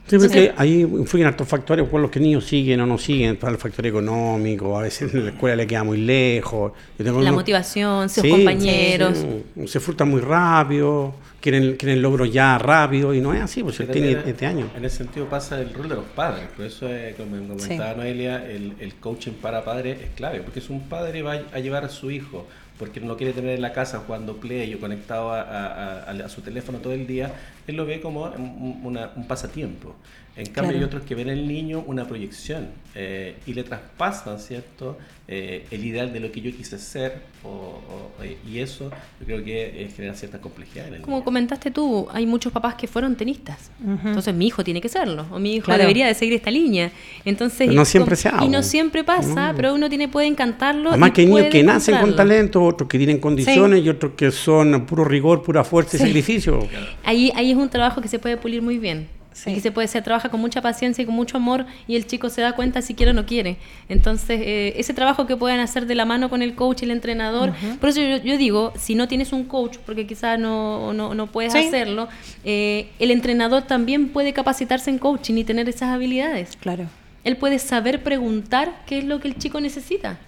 [0.07, 3.37] Sí, porque Entonces- ahí influyen hartos factores por los que niños siguen o no siguen,
[3.37, 6.73] para el factor económico, a veces en la escuela le queda muy lejos.
[6.99, 9.17] Yo tengo La unos- motivación, sus Sí, compañeros.
[9.57, 13.81] sí, se frustran muy rápido, quieren, quieren logros ya rápido y no es así, pues
[13.81, 14.67] él tiene este año.
[14.77, 16.49] En ese sentido pasa el rol de los padres.
[16.55, 20.41] Por eso, eh, como comentaba Noelia, el, el coaching para padres es clave.
[20.41, 22.47] Porque si un padre va a llevar a su hijo
[22.79, 26.93] porque no quiere tener en la casa jugando play o conectado a, su teléfono todo
[26.93, 27.33] el día,
[27.67, 29.95] él lo ve como un, una- un pasatiempo.
[30.37, 30.79] En cambio, Claro.
[30.79, 35.65] hay otros que ven en el niño una proyección eh, y le traspasan, ¿cierto?, Eh,
[35.71, 39.43] el ideal de lo que yo quise ser, o- o- eh, y eso yo creo
[39.43, 41.25] que eh, genera cierta complejidad en el Como niño.
[41.25, 43.71] comentaste tú, hay muchos papás que fueron tenistas.
[44.05, 45.81] Entonces mi hijo tiene que serlo, o mi hijo Claro.
[45.81, 46.93] debería de seguir esta línea.
[47.25, 49.57] Entonces, no y siempre se Y no siempre pasa, No.
[49.57, 50.91] pero uno tiene puede encantarlo.
[50.91, 54.13] Además y que hay niños que nacen con talento, otros que tienen condiciones y otros
[54.19, 56.07] que son puro rigor, pura fuerza y Sí.
[56.07, 56.69] sacrificio.
[57.03, 59.09] Ahí, ahí es un trabajo que se puede pulir muy bien.
[59.35, 59.51] Sí.
[59.51, 62.07] Y que se puede se trabaja con mucha paciencia y con mucho amor y el
[62.07, 63.59] chico se da cuenta si quiere o no quiere.
[63.89, 66.93] Entonces, eh, ese trabajo que pueden hacer de la mano con el coach y el
[66.93, 71.15] entrenador, por eso yo, yo digo, si no tienes un coach, porque quizás no, no,
[71.15, 71.59] no puedes Sí.
[71.59, 72.09] hacerlo,
[72.45, 76.57] eh, el entrenador también puede capacitarse en coaching y tener esas habilidades.
[76.57, 76.87] Claro.
[77.25, 80.19] Él puede saber preguntar qué es lo que el chico necesita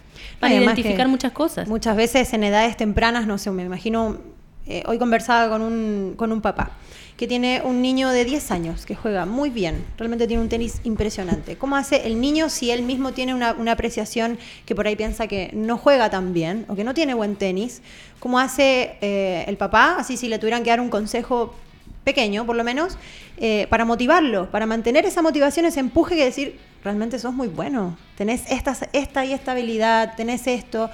[0.41, 1.69] para Además identificar muchas cosas.
[1.69, 4.19] Muchas veces en edades tempranas, no sé, me imagino,
[4.67, 6.73] eh, hoy conversaba con un, con un papá
[7.17, 10.81] que tiene un niño de 10 años que juega muy bien, realmente tiene un tenis
[10.85, 11.57] impresionante.
[11.57, 15.27] ¿Cómo hace el niño si él mismo tiene una, una apreciación que por ahí piensa
[15.27, 17.81] que no juega tan bien o que no tiene buen tenis?
[18.19, 21.55] ¿Cómo hace eh, el papá, así si le tuvieran que dar un consejo
[22.05, 22.99] pequeño, por lo menos,
[23.39, 27.99] eh, para motivarlo, para mantener esa motivación, ese empuje que decir, realmente sos muy bueno,
[28.17, 30.89] tenés esta, esta y esta habilidad, tenés esto.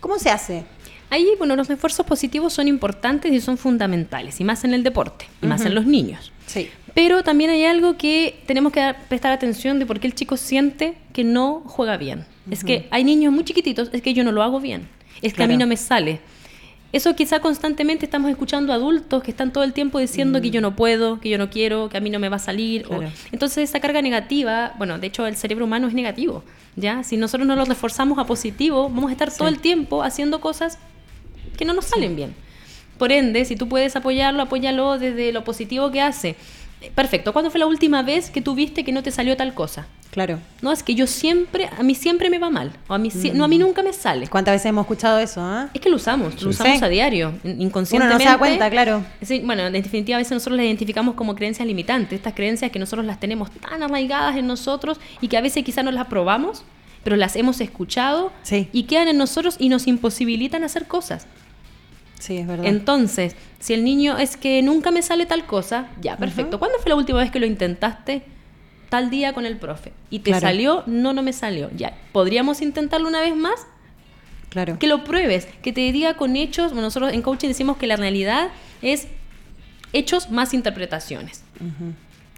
[0.00, 0.64] ¿Cómo se hace?
[1.10, 5.26] Ahí, bueno, los esfuerzos positivos son importantes y son fundamentales, y más en el deporte,
[5.42, 6.32] y más en los niños.
[6.46, 6.68] Sí.
[6.94, 10.36] Pero también hay algo que tenemos que dar- prestar atención de por qué el chico
[10.36, 12.26] siente que no juega bien.
[12.50, 14.88] Es que hay niños muy chiquititos, es que yo no lo hago bien,
[15.22, 15.66] es que a mí Claro.
[15.66, 16.20] no me sale.
[16.90, 20.74] Eso quizá constantemente estamos escuchando adultos que están todo el tiempo diciendo que yo no
[20.74, 22.86] puedo, que yo no quiero, que a mí no me va a salir.
[22.86, 23.12] o- Claro.
[23.30, 26.44] entonces esa carga negativa, bueno, de hecho el cerebro humano es negativo,
[26.76, 27.02] ¿ya?
[27.02, 30.78] Si nosotros no lo reforzamos a positivo, vamos a estar todo el tiempo haciendo cosas
[31.58, 32.34] que no nos salen bien.
[32.96, 36.36] Por ende, si tú puedes apoyarlo, apóyalo desde lo positivo que hace.
[36.80, 37.32] Eh, Perfecto.
[37.32, 39.86] ¿Cuándo fue la última vez que tú viste que no te salió tal cosa?
[40.10, 40.38] Claro.
[40.62, 42.72] No, es que yo siempre, a mí siempre me va mal.
[42.88, 44.26] O a mí, si- no, a mí nunca me sale.
[44.26, 45.40] ¿Cuántas veces hemos escuchado eso?
[45.42, 45.68] ah?
[45.74, 48.24] Es que lo usamos, lo usamos a diario, in- Uno inconscientemente.
[48.24, 49.04] no se da cuenta, claro.
[49.22, 52.78] Sí, bueno, en definitiva a veces nosotros las identificamos como creencias limitantes, estas creencias que
[52.78, 56.64] nosotros las tenemos tan arraigadas en nosotros y que a veces quizás no las probamos,
[57.04, 58.68] pero las hemos escuchado Sí.
[58.72, 61.26] y quedan en nosotros y nos imposibilitan hacer cosas.
[62.18, 62.66] Sí, es verdad.
[62.66, 66.58] Entonces, si el niño es que nunca me sale tal cosa, ya, perfecto.
[66.58, 68.22] ¿Cuándo fue la última vez que lo intentaste?
[68.88, 69.92] Tal día con el profe.
[70.10, 70.46] ¿Y te Claro.
[70.46, 70.82] salió?
[70.86, 71.70] No, no me salió.
[71.76, 73.66] Ya, ¿podríamos intentarlo una vez más?
[74.50, 74.78] claro.
[74.78, 76.68] Que lo pruebes, que te diga con hechos.
[76.72, 78.48] Bueno, nosotros en coaching decimos que la realidad
[78.80, 79.06] es
[79.92, 81.42] hechos más interpretaciones.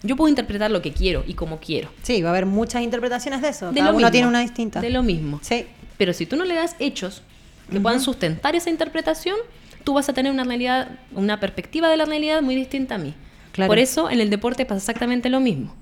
[0.03, 1.89] Yo puedo interpretar lo que quiero y como quiero.
[2.03, 3.71] Sí, va a haber muchas interpretaciones de eso.
[3.71, 4.11] De Cada lo uno mismo.
[4.11, 4.81] tiene una distinta.
[4.81, 5.39] De lo mismo.
[5.43, 5.67] Sí.
[5.99, 7.23] Pero si tú no le das hechos
[7.71, 9.37] que puedan sustentar esa interpretación,
[9.85, 13.15] tú vas a tener una realidad, una perspectiva de la realidad muy distinta a mí.
[13.53, 13.69] Claro.
[13.69, 15.75] Por eso en el deporte pasa exactamente lo mismo.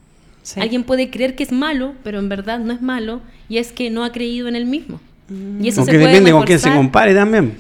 [0.42, 0.60] sí.
[0.60, 3.90] Alguien puede creer que es malo, pero en verdad no es malo y es que
[3.90, 5.00] no ha creído en él mismo.
[5.60, 7.54] Y eso se puede depende con quién se compare también.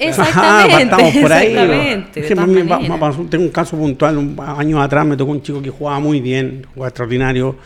[0.00, 1.20] Exactamente.
[1.20, 2.04] por ahí.
[2.14, 5.62] exactamente, me me pasó- tengo un caso puntual, un- años atrás me tocó un chico
[5.62, 7.56] que jugaba muy bien, jugaba extraordinario.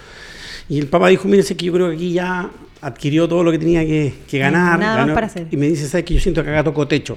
[0.68, 3.50] Y el papá dijo, mire, sé que yo creo que aquí ya adquirió todo lo
[3.50, 4.78] que tenía que, que ganar.
[4.78, 5.14] Nada más ganó".
[5.14, 5.46] para hacer.
[5.50, 7.16] Y me dice, ¿sabes que Yo siento que acá tocó techo.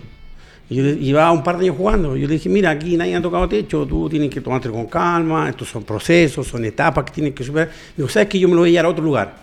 [0.69, 2.15] Y yo le- llevaba un par de años jugando.
[2.15, 5.49] Yo le dije, mira, aquí nadie ha tocado techo, tú tienes que tomarte con calma,
[5.49, 7.69] estos son procesos, son etapas que tienes que superar.
[7.69, 9.35] Me dijo, ¿sabes que Yo me lo voy a llevar a otro lugar.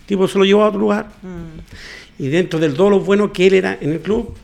[0.00, 1.06] El tipo se lo llevó a otro lugar.
[2.18, 4.34] Y dentro de todo lo bueno que él era en el club,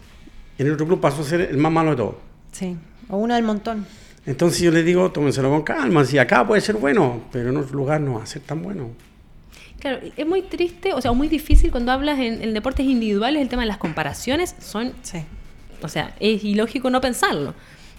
[0.59, 2.15] en el otro club pasó a ser el más malo de todos.
[2.53, 2.77] Sí.
[3.09, 3.85] O uno del montón.
[4.27, 7.77] Entonces yo le digo, tómenselo con calma, si acá puede ser bueno, pero en otro
[7.77, 8.91] lugar no va a ser tan bueno.
[9.81, 13.49] Claro, es muy triste, o sea, muy difícil cuando hablas en, en deportes individuales, el
[13.51, 15.19] tema de las comparaciones son Sí.
[15.85, 17.55] O sea, es ilógico no pensarlo.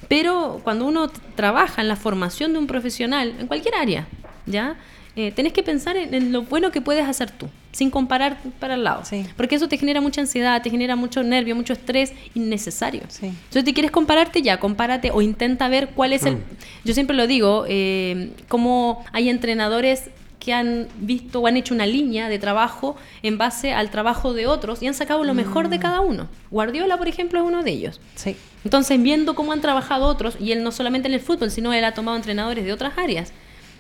[0.08, 4.08] Pero cuando uno trabaja en la formación de un profesional, en cualquier área,
[4.46, 4.76] ¿ya?
[5.16, 8.74] Eh, tenés que pensar en, en lo bueno que puedes hacer tú, sin comparar para
[8.74, 9.06] el lado.
[9.06, 9.26] Sí.
[9.38, 13.04] Porque eso te genera mucha ansiedad, te genera mucho nervio, mucho estrés innecesario.
[13.08, 13.28] Sí.
[13.28, 16.40] Entonces, si quieres compararte, ya, compárate o intenta ver cuál es el...
[16.84, 21.86] Yo siempre lo digo, eh, como hay entrenadores que han visto o han hecho una
[21.86, 25.80] línea de trabajo en base al trabajo de otros y han sacado lo mejor de
[25.80, 26.28] cada uno.
[26.52, 28.00] Guardiola, por ejemplo, es uno de ellos.
[28.16, 28.36] Sí.
[28.64, 31.84] Entonces, viendo cómo han trabajado otros, y él no solamente en el fútbol, sino él
[31.86, 33.32] ha tomado entrenadores de otras áreas.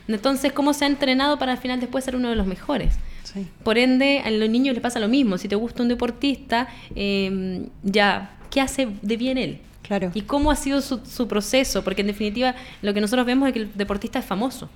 [0.07, 2.93] Entonces, cómo se ha entrenado para al final después ser uno de los mejores.
[3.23, 3.47] Sí.
[3.63, 5.37] Por ende, a los niños les pasa lo mismo.
[5.37, 9.59] Si te gusta un deportista, eh, ya, ¿qué hace de bien él?
[9.81, 10.11] Claro.
[10.13, 11.83] ¿Y cómo ha sido su, su proceso?
[11.83, 14.69] Porque en definitiva, lo que nosotros vemos es que el deportista es famoso,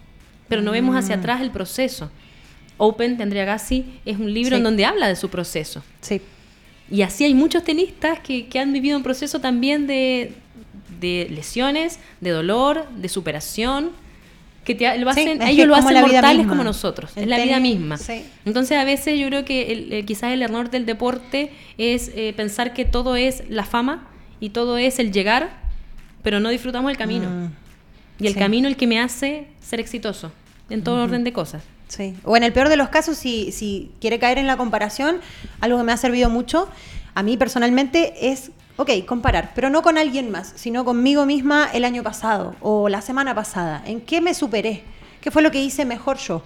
[0.49, 0.97] pero no vemos Mm.
[0.97, 2.11] hacia atrás el proceso.
[2.77, 4.55] Open de Andrea Gassi es un libro Sí.
[4.55, 5.83] en donde habla de su proceso.
[6.01, 6.21] Sí.
[6.91, 10.33] Y así hay muchos tenistas que, que han vivido un proceso también de,
[10.99, 13.91] de lesiones, de dolor, de superación,
[14.63, 17.97] que te, lo hacen, ellos lo hacen mortales como nosotros, El es la vida misma.
[17.97, 18.23] sí.
[18.45, 22.33] Entonces a veces yo creo que el- el- quizás el error del deporte es eh,
[22.35, 24.07] pensar que todo es la fama
[24.39, 25.49] y todo es el llegar,
[26.23, 27.29] pero no disfrutamos el camino.
[27.29, 30.31] Mm, y el camino el que me hace ser exitoso
[30.69, 31.63] en todo orden de cosas.
[31.87, 32.15] Sí.
[32.23, 35.19] O en el peor de los casos, si, si quiere caer en la comparación,
[35.59, 36.69] algo que me ha servido mucho,
[37.15, 41.83] a mí personalmente, es, ok, comparar, pero no con alguien más, sino conmigo misma el
[41.83, 43.81] año pasado o la semana pasada.
[43.85, 44.83] ¿En qué me superé?
[45.19, 46.43] ¿Qué fue lo que hice mejor yo?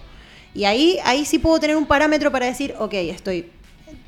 [0.54, 3.50] Y ahí, ahí sí puedo tener un parámetro para decir, ok, estoy,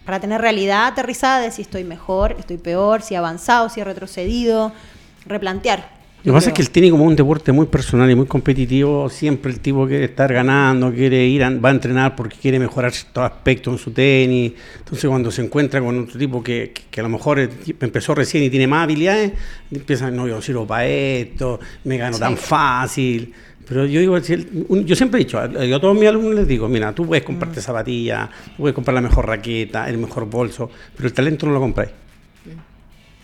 [0.04, 3.84] para tener realidad aterrizada de si estoy mejor, estoy peor, si he avanzado, si he
[3.84, 4.72] retrocedido,
[5.26, 5.95] replantear.
[6.24, 9.08] Lo que pasa es que el tenis como un deporte muy personal y muy competitivo,
[9.08, 12.90] siempre el tipo quiere estar ganando, quiere ir, a, va a entrenar porque quiere mejorar
[12.92, 14.52] ciertos aspectos en su tenis.
[14.78, 18.42] Entonces cuando se encuentra con otro tipo que, que- que a lo mejor empezó recién
[18.42, 19.32] y tiene más habilidades,
[19.70, 23.32] empieza, no, yo sirvo para esto, me gano tan fácil.
[23.68, 26.92] Pero yo digo, yo siempre he dicho, yo a todos mis alumnos les digo, mira,
[26.92, 27.26] tú puedes Mm.
[27.26, 31.52] comprarte zapatillas, tú puedes comprar la mejor raqueta, el mejor bolso, pero el talento no
[31.52, 31.90] lo compráis.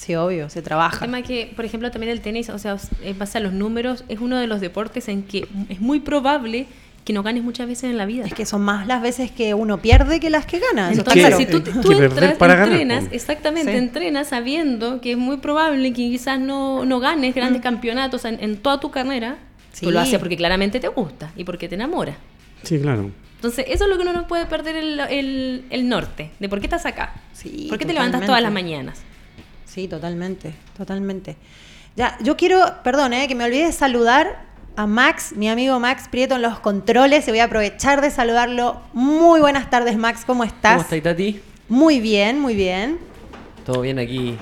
[0.04, 0.98] Sí, obvio, se El trabaja.
[0.98, 4.18] tema que, por ejemplo, también el tenis, o sea, en base a los números, es
[4.18, 6.66] uno de los deportes en que es muy probable
[7.04, 8.24] que no ganes muchas veces en la vida.
[8.26, 10.90] Es que son más las veces que uno pierde que las que gana.
[10.90, 11.36] Entonces, claro.
[11.36, 11.56] si tú,
[11.92, 13.14] entras, para entrenas, po.
[13.14, 13.78] exactamente, Sí.
[13.78, 18.56] entrenas sabiendo que es muy probable que quizás no, no ganes grandes campeonatos en, en
[18.56, 19.36] toda tu carrera,
[19.72, 19.86] Sí.
[19.86, 22.16] tú lo haces porque claramente te gusta y porque te enamora.
[22.64, 23.10] Sí, claro.
[23.36, 26.58] Entonces, eso es lo que uno no puede perder el, el- el norte, de por
[26.60, 27.14] qué estás acá.
[27.32, 29.00] Sí, ¿Por qué te levantas todas las mañanas?
[29.72, 31.36] Sí, totalmente, totalmente.
[31.96, 34.44] Ya, yo quiero, perdón, eh, que me olvidé de saludar
[34.76, 37.26] a Max, mi amigo Max Prieto en los controles.
[37.26, 38.82] Y voy a aprovechar de saludarlo.
[38.92, 40.72] Muy buenas tardes, Max, ¿cómo estás?
[40.72, 41.40] ¿Cómo estáis, Tati?
[41.70, 42.98] Muy bien, muy bien.
[43.64, 44.36] Todo bien aquí.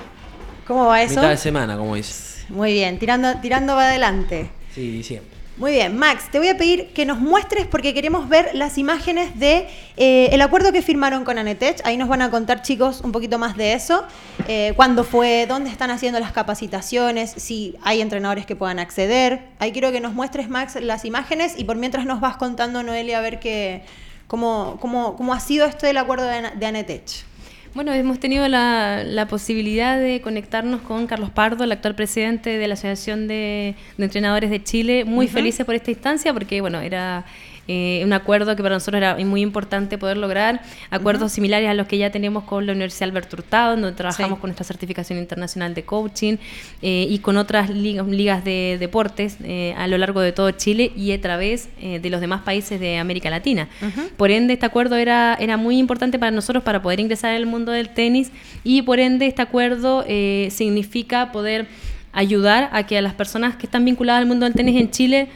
[0.67, 1.15] ¿Cómo va eso?
[1.15, 2.45] Mitad de semana, como dices.
[2.49, 4.49] Muy bien, tirando, tirando para adelante.
[4.75, 5.30] Sí, siempre.
[5.57, 9.37] Muy bien, Max, te voy a pedir que nos muestres porque queremos ver las imágenes
[9.37, 11.81] de eh, el acuerdo que firmaron con Anetech.
[11.83, 14.05] Ahí nos van a contar, chicos, un poquito más de eso.
[14.47, 15.45] Eh, ¿Cuándo fue?
[15.47, 17.31] ¿Dónde están haciendo las capacitaciones?
[17.35, 19.49] Si hay entrenadores que puedan acceder.
[19.59, 23.17] Ahí quiero que nos muestres, Max, las imágenes y por mientras nos vas contando, Noelia,
[23.17, 23.83] a ver qué,
[24.27, 27.25] cómo, cómo, cómo ha sido esto del acuerdo de Anetech.
[27.73, 32.67] Bueno, hemos tenido la, la posibilidad de conectarnos con Carlos Pardo, el actual presidente de
[32.67, 37.23] la Asociación de, de Entrenadores de Chile, muy felices por esta instancia porque, bueno, era
[37.73, 41.87] eh, un acuerdo que para nosotros era muy importante poder lograr, acuerdos similares a los
[41.87, 44.41] que ya tenemos con la Universidad Alberto Hurtado, donde trabajamos Sí.
[44.41, 46.35] con nuestra certificación internacional de coaching
[46.81, 50.91] eh, y con otras ligas, ligas de deportes eh, a lo largo de todo Chile
[50.97, 53.69] y a través de los demás países de América Latina.
[54.17, 57.71] Por ende, este acuerdo era, era muy importante para nosotros para poder ingresar el mundo
[57.71, 58.31] del tenis
[58.63, 60.03] y por ende este acuerdo
[60.49, 61.67] significa poder
[62.13, 65.29] ayudar a que a las personas que están vinculadas al mundo del tenis en Chile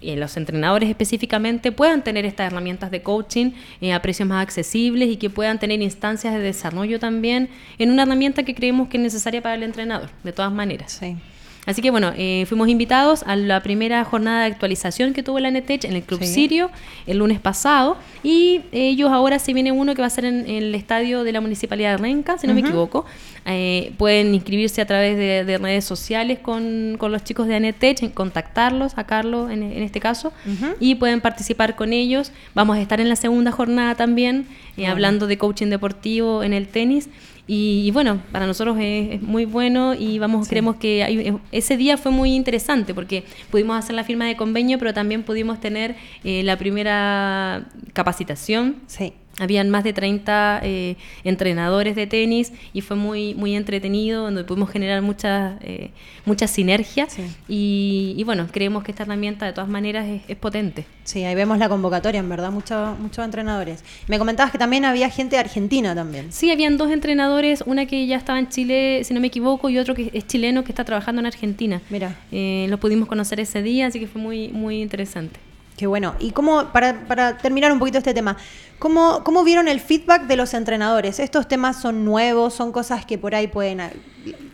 [0.00, 5.08] y los entrenadores específicamente puedan tener estas herramientas de coaching eh, a precios más accesibles
[5.08, 9.02] y que puedan tener instancias de desarrollo también en una herramienta que creemos que es
[9.02, 10.92] necesaria para el entrenador, de todas maneras.
[10.92, 11.16] Sí.
[11.66, 15.50] Así que bueno, eh, fuimos invitados a la primera jornada de actualización que tuvo la
[15.50, 16.26] NETECH en el Club Sí.
[16.26, 16.70] Sirio
[17.06, 20.56] el lunes pasado y ellos ahora se viene uno que va a ser en, en
[20.64, 23.04] el estadio de la Municipalidad de Renca, si no me equivoco.
[23.46, 28.12] Eh, pueden inscribirse a través de, de redes sociales con, con los chicos de ANETECH,
[28.14, 30.32] contactarlos, a Carlos en, en este caso,
[30.78, 32.32] y pueden participar con ellos.
[32.54, 34.46] Vamos a estar en la segunda jornada también,
[34.76, 37.08] eh, hablando de coaching deportivo en el tenis.
[37.52, 41.34] Y, y bueno, para nosotros es, es muy bueno y vamos, creemos que hay- eh,
[41.50, 45.58] ese día fue muy interesante porque pudimos hacer la firma de convenio, pero también pudimos
[45.58, 49.12] tener eh, la primera capacitación Sí.
[49.40, 54.70] Habían más de 30 eh, entrenadores de tenis y fue muy muy entretenido, donde pudimos
[54.70, 55.90] generar muchas eh,
[56.24, 57.22] muchas sinergias Sí.
[57.48, 60.84] y, y bueno, creemos que esta herramienta de todas maneras es, es potente.
[61.04, 63.82] Sí, ahí vemos la convocatoria, en verdad, muchos muchos entrenadores.
[64.06, 66.30] Me comentabas que también había gente de Argentina también.
[66.30, 69.78] Sí, habían dos entrenadores, una que ya estaba en Chile, si no me equivoco, y
[69.78, 71.80] otro que es chileno que está trabajando en Argentina.
[71.90, 72.16] Mira.
[72.30, 75.40] Eh, los pudimos conocer ese día, así que fue muy, muy interesante.
[75.80, 76.14] Qué bueno.
[76.20, 78.36] Y cómo, para, para terminar un poquito este tema,
[78.78, 81.18] ¿cómo, ¿cómo vieron el feedback de los entrenadores?
[81.18, 82.52] ¿Estos temas son nuevos?
[82.52, 83.80] ¿Son cosas que por ahí pueden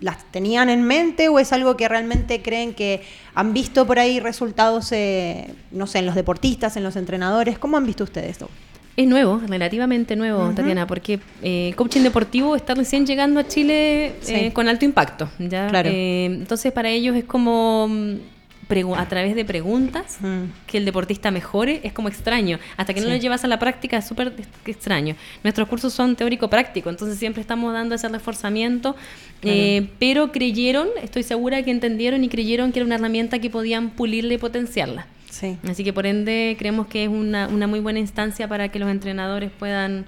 [0.01, 3.03] las tenían en mente o es algo que realmente creen que
[3.35, 7.59] han visto por ahí resultados, eh, no sé, en los deportistas, en los entrenadores?
[7.59, 8.49] ¿Cómo han visto ustedes esto?
[8.97, 14.33] Es nuevo, relativamente nuevo, Tatiana, porque eh, coaching deportivo está recién llegando a Chile Sí.
[14.33, 15.29] eh, con alto impacto.
[15.41, 15.67] ¿ya?
[15.67, 15.91] Claro.
[15.93, 18.15] Entonces, para ellos es como mm,
[18.97, 20.45] a través de preguntas Mm.
[20.67, 22.59] que el deportista mejore es como extraño.
[22.77, 25.15] Hasta que no lo llevas a la práctica es súper ex- extraño.
[25.45, 28.97] Nuestros cursos son teórico-práctico, entonces siempre estamos dando ese reforzamiento.
[29.43, 33.91] eh, pero creyeron, estoy segura que entendieron y creyeron que era una herramienta que podían
[33.91, 35.07] pulirla y potenciarla.
[35.31, 35.59] Sí.
[35.69, 38.91] Así que por ende creemos que es una, una muy buena instancia para que los
[38.91, 40.07] entrenadores puedan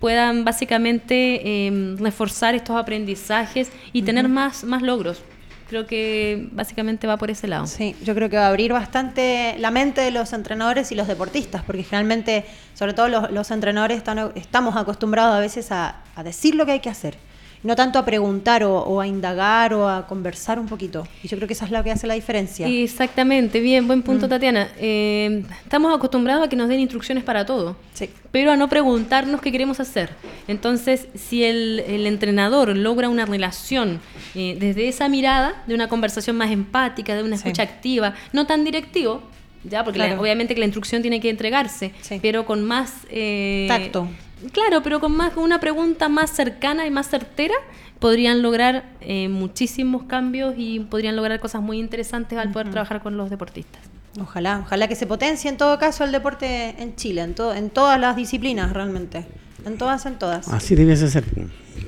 [0.00, 5.22] puedan básicamente eh, reforzar estos aprendizajes y tener más, más logros.
[5.68, 7.66] Creo que básicamente va por ese lado.
[7.66, 11.06] Sí, yo creo que va a abrir bastante la mente de los entrenadores y los
[11.08, 16.22] deportistas, porque generalmente, sobre todo los, los entrenadores, están- estamos acostumbrados a veces a, a
[16.22, 17.16] decir lo que hay que hacer,
[17.64, 21.06] no tanto a preguntar o, o a indagar o a conversar un poquito.
[21.22, 22.68] Y yo creo que esa es lo que hace la diferencia.
[22.68, 24.02] Exactamente, bien, buen Mm.
[24.02, 24.68] punto Tatiana.
[24.78, 27.76] Eh, estamos acostumbrados a que nos den instrucciones para todo.
[27.94, 28.08] Sí.
[28.32, 30.10] pero a no preguntarnos qué queremos hacer.
[30.48, 34.00] Entonces, si el, el entrenador logra una relación
[34.34, 37.44] eh, desde esa mirada, de una conversación más empática, de una Sí.
[37.44, 39.22] escucha activa, no tan directivo,
[39.62, 42.18] ya, porque la- obviamente que la instrucción tiene que entregarse, Sí.
[42.20, 44.08] pero con más eh, Tacto.
[44.52, 47.54] Claro, pero con más con una pregunta más cercana y más certera,
[47.98, 53.16] podrían lograr eh, muchísimos cambios y podrían lograr cosas muy interesantes al poder trabajar con
[53.16, 53.80] los deportistas.
[54.20, 57.70] Ojalá, ojalá que se potencie en todo caso el deporte en Chile, en, to- en
[57.70, 59.26] todas las disciplinas realmente.
[59.64, 60.46] En todas, en todas.
[60.48, 61.24] Así debiese ser.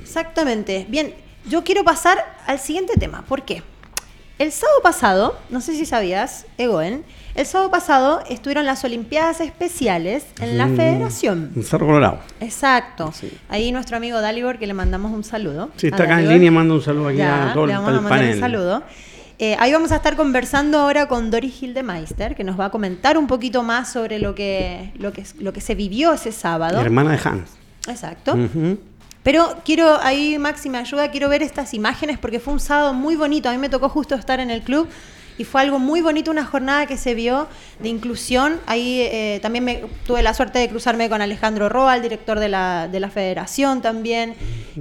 [0.01, 0.85] Exactamente.
[0.89, 1.13] Bien,
[1.47, 2.17] yo quiero pasar
[2.47, 3.23] al siguiente tema.
[3.23, 3.61] ¿Por qué?
[4.39, 10.25] El sábado pasado, no sé si sabías, Egoen, el sábado pasado estuvieron las Olimpiadas Especiales
[10.39, 11.51] en la Mm, Federación.
[11.55, 12.19] En Cerro Colorado.
[12.39, 13.11] Exacto.
[13.49, 15.69] Ahí nuestro amigo Dalibor, que le mandamos un saludo.
[15.77, 17.89] Sí, está acá en línea, manda un saludo aquí Ya, a todo le el, vamos
[17.89, 18.35] a mandar panel.
[18.35, 18.83] un saludo.
[19.39, 23.17] Eh, ahí vamos a estar conversando ahora con Doris Hildemeister, que nos va a comentar
[23.17, 26.79] un poquito más sobre lo que, lo que, lo que se vivió ese sábado.
[26.79, 27.49] Hermana de Hans.
[27.87, 28.33] Exacto.
[28.33, 28.79] Ujú.
[29.27, 33.17] Pero quiero, ahí Maxi me ayuda, quiero ver estas imágenes porque fue un sábado muy
[33.17, 33.49] bonito.
[33.49, 34.87] A mí me tocó justo estar en el club
[35.37, 37.49] y fue algo muy bonito, una jornada que se vio
[37.81, 38.61] de inclusión.
[38.67, 42.47] Ahí eh, también me, tuve la suerte de cruzarme con Alejandro Roa, el director de
[42.47, 44.33] la, de la federación también.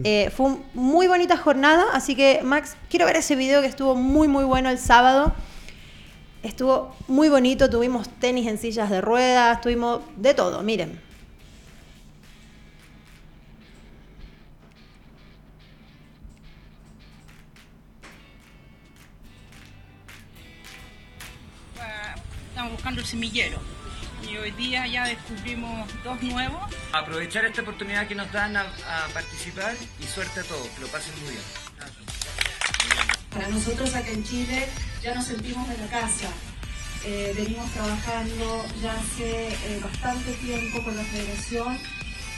[0.04, 3.96] Eh, fue una muy bonita jornada, así que Max, quiero ver ese video que estuvo
[3.96, 5.34] muy, muy bueno el sábado.
[6.44, 11.04] Estuvo muy bonito, tuvimos tenis en sillas de ruedas, tuvimos de todo, miren.
[22.86, 23.58] Buscando el semillero
[24.30, 26.62] y hoy día ya descubrimos dos nuevos.
[26.92, 30.86] aprovechar esta oportunidad que nos dan a, a participar y suerte a todos, que lo
[30.86, 31.42] pasen muy bien.
[33.30, 34.68] Para nosotros acá en Chile
[35.02, 36.28] ya nos sentimos en la casa.
[37.04, 41.76] Eh, venimos trabajando ya hace eh, bastante tiempo con la federación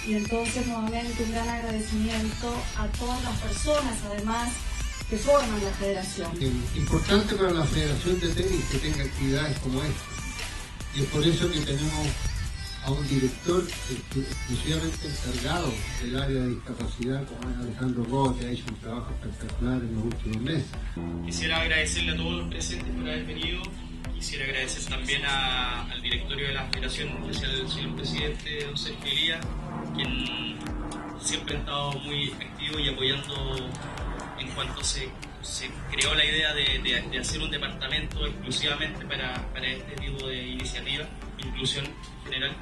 [0.07, 4.49] y entonces nuevamente un gran agradecimiento a todas las personas además
[5.11, 6.31] que forman la federación.
[6.75, 10.18] Importante para la Federación de Tenis que tenga actividades como esta.
[10.95, 12.07] Y es por eso que tenemos
[12.85, 15.73] a un director exclu- exclusivamente encargado
[16.03, 19.95] del área de discapacidad, como es Alejandro Roa, que ha hecho un trabajo espectacular en
[19.95, 20.67] los últimos meses.
[21.27, 23.63] Quisiera agradecerle a todos los presentes por haber venido.
[24.15, 29.13] Quisiera agradecer también al directorio de la Federación, en especial al señor presidente, don Sergio
[29.13, 29.47] Elías,
[29.95, 30.57] quien
[31.23, 33.71] siempre ha estado muy activo y apoyando
[34.41, 35.09] en cuanto se,
[35.43, 41.07] se creó la idea de, hacer un departamento exclusivamente para, para este tipo de iniciativa,
[41.39, 41.87] inclusión
[42.25, 42.57] general.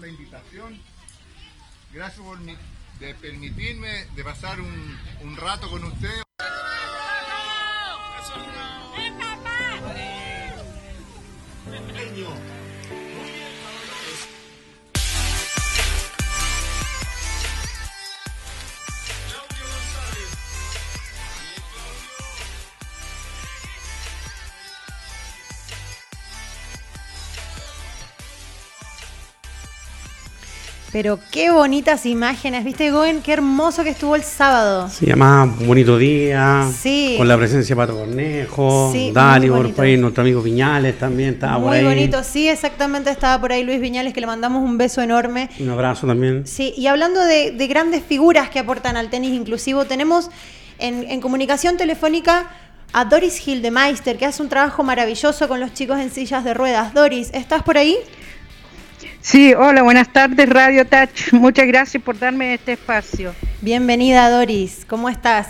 [0.00, 0.80] La invitación.
[1.92, 2.56] Gracias por mi-
[2.98, 6.22] de permitirme de pasar un, un rato con ustedes.
[31.02, 33.22] Pero qué bonitas imágenes, ¿viste, Goen?
[33.22, 34.86] Qué hermoso que estuvo el sábado.
[34.90, 36.68] Se llama Bonito Día.
[36.78, 37.14] Sí.
[37.16, 41.30] Con la presencia de Pato Cornejo, Sí, Dali, muy por ahí, nuestro amigo Viñales también
[41.30, 41.84] estaba por Muy ahí.
[41.86, 45.48] bonito, sí, exactamente estaba por ahí Luis Viñales, que le mandamos un beso enorme.
[45.58, 46.46] Un abrazo también.
[46.46, 50.28] Sí, y hablando de, de grandes figuras que aportan al tenis inclusivo, tenemos
[50.78, 52.50] en, en comunicación telefónica
[52.92, 56.92] a Doris Hildemeister, que hace un trabajo maravilloso con los chicos en sillas de ruedas.
[56.92, 57.96] Doris, ¿estás por ahí?
[59.22, 61.32] Sí, hola, buenas tardes Radio Touch.
[61.32, 63.34] Muchas gracias por darme este espacio.
[63.60, 64.86] Bienvenida, Doris.
[64.88, 65.46] ¿Cómo estás?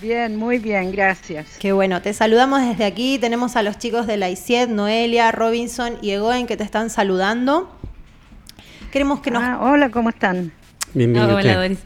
[0.00, 1.58] Bien, muy bien, gracias.
[1.58, 3.18] Qué bueno, te saludamos desde aquí.
[3.18, 7.76] Tenemos a los chicos de la ICIED, Noelia, Robinson y Egoen que te están saludando.
[8.92, 10.52] Queremos que nos, Ah, hola, ¿cómo están?
[10.94, 11.76] Bienvenido usted.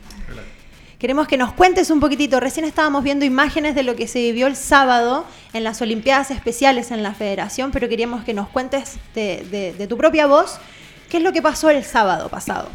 [0.98, 2.40] Queremos que nos cuentes un poquitito.
[2.40, 6.90] Recién estábamos viendo imágenes de lo que se vivió el sábado en las Olimpiadas Especiales
[6.90, 10.58] en la Federación, pero queríamos que nos cuentes de, tu propia voz
[11.08, 12.68] qué es lo que pasó el sábado pasado.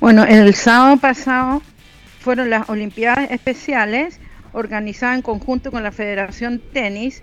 [0.00, 1.62] Bueno, el sábado pasado
[2.20, 4.18] fueron las Olimpiadas Especiales
[4.52, 7.22] organizadas en conjunto con la Federación Tenis,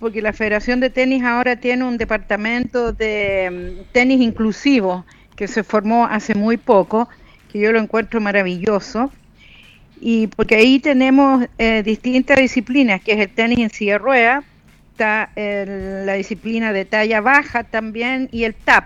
[0.00, 5.04] porque la Federación de Tenis ahora tiene un departamento de mm, tenis inclusivo
[5.36, 7.08] que se formó hace muy poco,
[7.52, 9.12] que yo lo encuentro maravilloso.
[10.00, 14.42] Y porque ahí tenemos eh, distintas disciplinas, que es el tenis en silla rueda,
[14.92, 18.84] está el- la disciplina de talla baja también y el tap,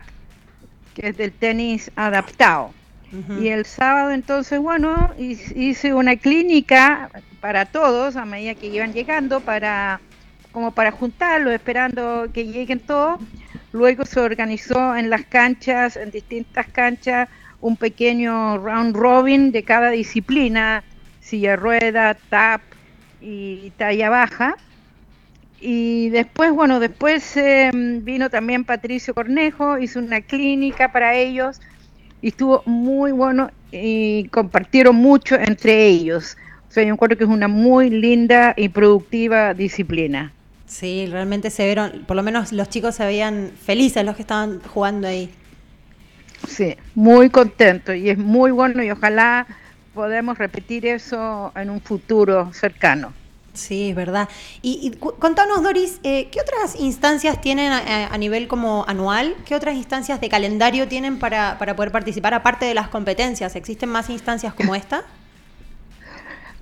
[0.95, 2.71] que es del tenis adaptado.
[3.41, 7.09] Y el sábado entonces, bueno, hi- hice una clínica
[7.41, 10.01] para todos a medida que iban llegando, para
[10.53, 13.21] como para juntarlos, esperando que lleguen todos.
[13.73, 17.29] Luego se organizó en las canchas, en distintas canchas,
[17.61, 20.85] un pequeño round robin de cada disciplina,
[21.21, 22.61] silla rueda, tap
[23.21, 24.57] y talla baja.
[25.61, 31.61] Y después, bueno, después eh, vino también Patricio Cornejo, hizo una clínica para ellos
[32.21, 36.37] y estuvo muy bueno y compartieron mucho entre ellos.
[36.69, 40.33] O sea, yo encuentro que es una muy linda y productiva disciplina.
[40.67, 44.61] Sí, realmente se vieron, por lo menos los chicos se veían felices los que estaban
[44.61, 45.31] jugando ahí.
[46.57, 49.47] Sí, muy contento y es muy bueno y ojalá
[49.93, 53.13] podamos repetir eso en un futuro cercano.
[53.53, 54.27] Sí, es verdad.
[54.63, 59.35] Y, y contanos, Doris, eh, ¿qué otras instancias tienen a, a nivel como anual?
[59.45, 63.55] ¿Qué otras instancias de calendario tienen para, para poder participar aparte de las competencias?
[63.55, 65.05] ¿Existen más instancias como esta?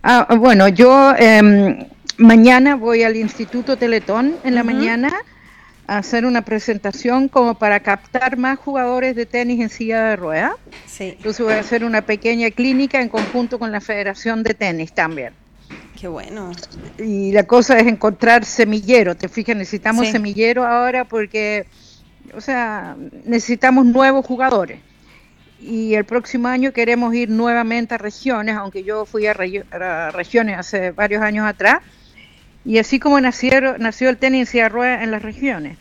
[0.07, 1.79] Ah, bueno, yo em,
[2.19, 5.11] mañana voy al Instituto Teletón en la mañana
[5.87, 10.53] hacer una presentación como para captar más jugadores de tenis en silla de ruedas.
[10.87, 11.15] Sí.
[11.17, 15.33] Entonces voy a hacer una pequeña clínica en conjunto con la Federación de Tenis también.
[16.01, 16.53] Qué bueno.
[16.99, 20.13] Y la cosa es encontrar semillero, te fijas, necesitamos Sí.
[20.13, 21.67] semillero ahora porque,
[22.35, 24.81] o sea, necesitamos nuevos jugadores.
[25.61, 30.11] Y el próximo año queremos ir nuevamente a regiones, aunque yo fui a, regio- a
[30.11, 31.79] regiones hace varios años atrás.
[32.65, 35.79] Y así como nacieron, nació el tenis en silla de ruedas en las regiones.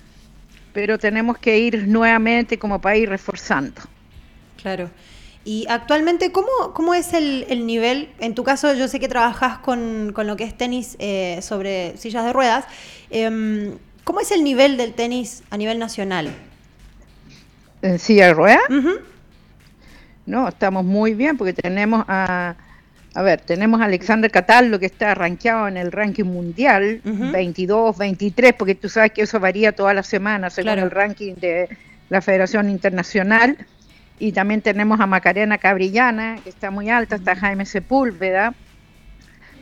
[0.74, 3.82] Pero tenemos que ir nuevamente como ir reforzando.
[4.62, 4.90] Claro.
[5.46, 8.10] Y actualmente, ¿cómo, cómo es el, el nivel?
[8.20, 11.98] En tu caso, yo sé que trabajas con, con lo que es tenis eh, sobre
[11.98, 12.66] sillas de ruedas.
[13.10, 16.30] Em, ¿Cómo es el nivel del tenis a nivel nacional?
[17.82, 18.64] ¿En silla de ruedas?
[20.26, 22.56] No, estamos muy bien porque tenemos a,
[23.16, 28.53] a ver, tenemos a Alexander Cataldo que está rankeado en el ranking mundial, 22, 23,
[28.53, 30.84] porque tú sabes que eso varía toda la semana según Claro.
[30.84, 31.70] el ranking de
[32.09, 33.57] la Federación Internacional.
[34.20, 38.53] Y también tenemos a Macarena Cabrillana, que está muy alta, está Jaime Sepúlveda.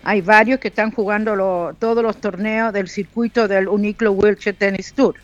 [0.03, 4.93] Hay varios que están jugando lo- todos los torneos del circuito del Uniclo Wheelchair Tennis
[4.93, 5.15] Tour.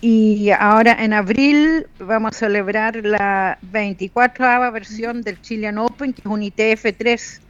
[0.00, 6.26] Y ahora en abril vamos a celebrar la 24 versión del Chilean Open, que es
[6.26, 7.40] un ITF3,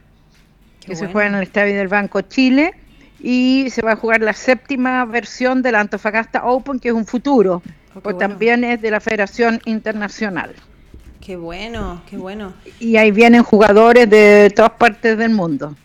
[0.85, 2.73] que se juega en el Estadio del Banco Chile.
[3.19, 7.63] Y se va a jugar la séptima versión del Antofagasta Open, que es un futuro,
[7.93, 8.19] pues bueno.
[8.19, 10.53] también es de la Federación Internacional.
[11.19, 12.53] Qué bueno, qué bueno.
[12.79, 15.75] Y ahí vienen jugadores de todas partes del mundo.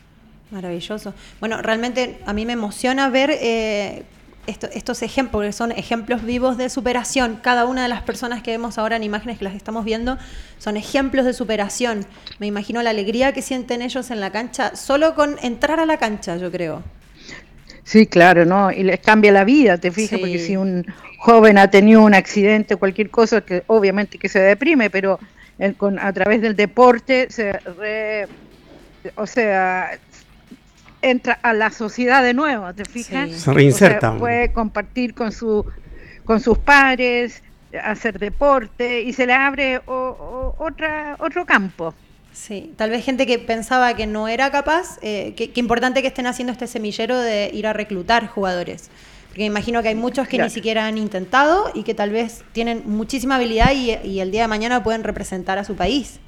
[0.52, 1.14] Maravilloso.
[1.40, 4.04] Bueno, realmente a mí me emociona ver eh,
[4.46, 7.38] esto- estos ejemplos, porque son ejemplos vivos de superación.
[7.42, 10.18] Cada una de las personas que vemos ahora en imágenes que las estamos viendo
[10.58, 12.06] son ejemplos de superación.
[12.38, 15.96] Me imagino la alegría que sienten ellos en la cancha, solo con entrar a la
[15.98, 16.82] cancha, yo creo.
[17.84, 18.70] Sí, claro, ¿no?
[18.70, 20.18] Y les cambia la vida, te fijas, Sí.
[20.18, 20.86] porque si un
[21.18, 25.18] joven ha tenido un accidente o cualquier cosa, que obviamente que se deprime, pero
[25.58, 28.28] el- con, a través del deporte se re-
[29.16, 29.98] o sea,
[31.02, 33.28] entra a la sociedad de nuevo, ¿te fijas?
[33.30, 33.38] Sí.
[33.40, 34.08] Se reinserta.
[34.08, 35.64] O sea, puede compartir con su
[36.24, 37.42] con sus padres,
[37.82, 39.92] hacer deporte y se le abre o-
[40.58, 41.94] o- otra, otro campo.
[42.32, 46.08] Sí, tal vez gente que pensaba que no era capaz, eh, que, que importante que
[46.08, 48.88] estén haciendo este semillero de ir a reclutar jugadores.
[49.28, 50.48] Porque me imagino que hay muchos que Claro.
[50.48, 54.42] ni siquiera han intentado y que tal vez tienen muchísima habilidad y, y el día
[54.42, 56.20] de mañana pueden representar a su país.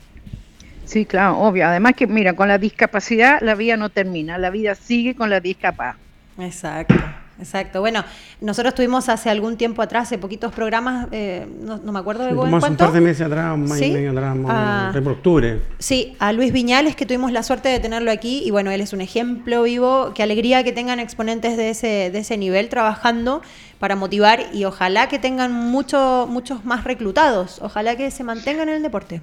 [0.85, 1.67] Sí, claro, obvio.
[1.67, 5.41] Además que, mira, con la discapacidad la vida no termina, la vida sigue con la
[5.41, 5.97] discapacidad.
[6.39, 6.95] Exacto,
[7.41, 7.81] exacto.
[7.81, 8.05] Bueno,
[8.41, 12.31] nosotros tuvimos hace algún tiempo atrás, hace poquitos programas, eh, no, no me acuerdo de
[12.31, 13.85] Sí, como hace un par de meses atrás, un mes ¿Sí?
[13.85, 14.91] y medio atrás, Ah.
[15.03, 15.61] por octubre.
[15.79, 18.93] Sí, a Luis Viñales, que tuvimos la suerte de tenerlo aquí, y bueno, él es
[18.93, 20.11] un ejemplo vivo.
[20.15, 23.43] Qué alegría que tengan exponentes de ese, de ese nivel trabajando
[23.79, 27.61] para motivar y ojalá que tengan mucho, muchos más reclutados.
[27.63, 29.21] Ojalá que se mantengan en el deporte.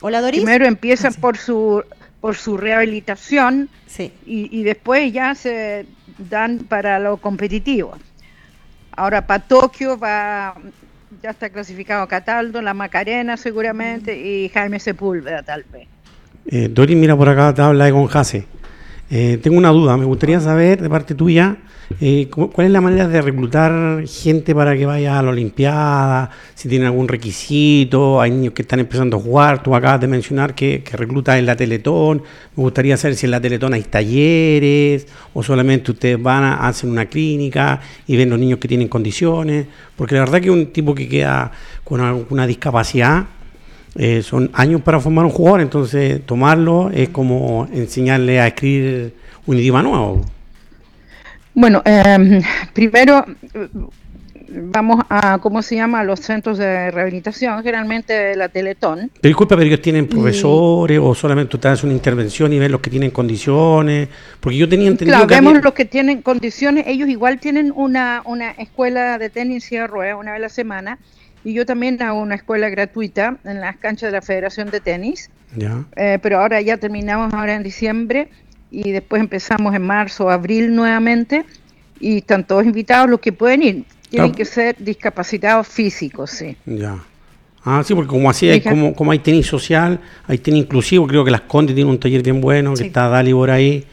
[0.00, 0.40] Hola, Doris.
[0.42, 1.82] Primero empiezan por su
[2.20, 4.12] por su rehabilitación Sí.
[4.26, 5.86] y, y después ya se
[6.18, 7.96] dan para lo competitivo.
[8.92, 10.54] Ahora para Tokio va
[11.22, 15.88] ya está clasificado Cataldo, la Macarena seguramente y Jaime Sepúlveda tal vez.
[16.46, 18.46] Eh, Dori, mira por acá te habla de Conjase.
[19.10, 21.58] Eh, tengo una duda, me gustaría saber de parte tuya
[22.00, 26.68] eh, cuál es la manera de reclutar gente para que vaya a la Olimpiada, si
[26.68, 30.82] tienen algún requisito, hay niños que están empezando a jugar, tú acabas de mencionar que,
[30.82, 32.22] que reclutas en la Teletón,
[32.56, 36.90] me gustaría saber si en la Teletón hay talleres o solamente ustedes van a hacen
[36.90, 40.92] una clínica y ven los niños que tienen condiciones, porque la verdad que un tipo
[40.92, 41.52] que queda
[41.84, 43.26] con alguna discapacidad
[43.98, 49.14] eh, son años para formar un jugador, entonces tomarlo es como enseñarle a escribir
[49.46, 50.22] un idioma nuevo.
[51.54, 52.42] Bueno, eh,
[52.74, 53.24] primero
[54.48, 56.04] vamos a, ¿cómo se llama?
[56.04, 59.10] Los centros de rehabilitación, generalmente la Teletón.
[59.20, 62.80] Pero disculpa, pero ellos tienen profesores o solamente usted hace una intervención y ven los
[62.80, 64.08] que tienen condiciones,
[64.40, 67.72] porque yo tenía entendido Claro, que vemos había- los que tienen condiciones, ellos igual tienen
[67.74, 70.98] una, una escuela de tenis en silla de ruedas una vez a la semana,
[71.46, 75.30] y yo también hago una escuela gratuita en las canchas de la Federación de Tenis,
[75.54, 75.84] Ya.
[75.94, 78.28] eh, pero ahora ya terminamos ahora en diciembre,
[78.68, 81.44] y después empezamos en marzo o abril nuevamente,
[82.00, 83.84] y están todos invitados los que pueden ir.
[84.10, 84.32] Tienen Claro.
[84.32, 86.56] que ser discapacitados físicos, sí.
[86.66, 86.96] Ya.
[87.64, 91.24] Ah, sí, porque como así hay, como, como hay tenis social, hay tenis inclusivo, creo
[91.24, 93.84] que Las Condes tiene un taller bien bueno, que está Dali por ahí,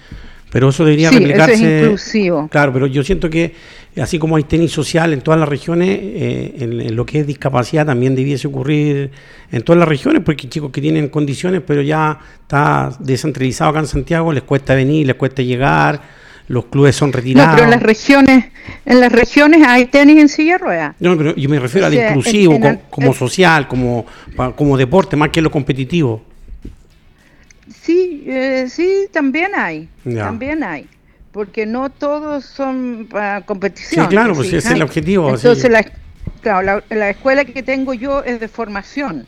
[0.51, 1.79] pero eso debería Sí, eso es replicarse.
[1.83, 2.47] inclusivo.
[2.49, 3.53] Claro, pero yo siento que
[4.01, 7.27] así como hay tenis social en todas las regiones, eh, en, en lo que es
[7.27, 9.11] discapacidad también debiese ocurrir
[9.51, 13.87] en todas las regiones, porque chicos que tienen condiciones, pero ya está descentralizado acá en
[13.87, 16.01] Santiago, les cuesta venir, les cuesta llegar,
[16.47, 17.51] los clubes son No, retirados.
[17.53, 18.45] pero en las regiones,
[18.85, 20.95] en las regiones hay tenis en silla de ruedas.
[20.99, 24.05] No, pero yo me refiero O al sea, en- inclusivo, el- como, social, como,
[24.55, 26.21] como deporte, más que lo competitivo.
[27.81, 30.23] Sí, eh, sí, también hay, Ya.
[30.25, 30.85] también hay,
[31.33, 34.05] porque no todos son para competición.
[34.05, 35.69] Sí, claro, ¿te pues ese es el objetivo, Entonces, sí.
[35.69, 35.85] la,
[36.41, 39.25] claro, la, la escuela que tengo yo es de formación.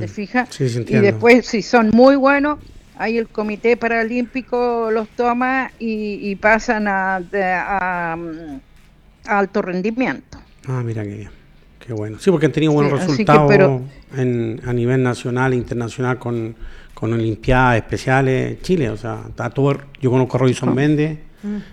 [0.00, 0.48] ¿te fijas?
[0.50, 2.58] Sí, sí, y después, si son muy buenos,
[2.98, 10.38] ahí el Comité Paralímpico los toma y, y pasan a, a, a alto rendimiento.
[10.66, 11.30] Ah, mira qué bien.
[11.78, 12.18] Qué bueno.
[12.18, 13.82] Sí, porque han tenido buenos que, resultados pero-
[14.16, 16.54] en, a nivel nacional e internacional con,
[17.02, 18.88] con Olimpiadas especiales Chile.
[18.88, 21.18] O sea, está todo, yo conozco a Robinson Méndez,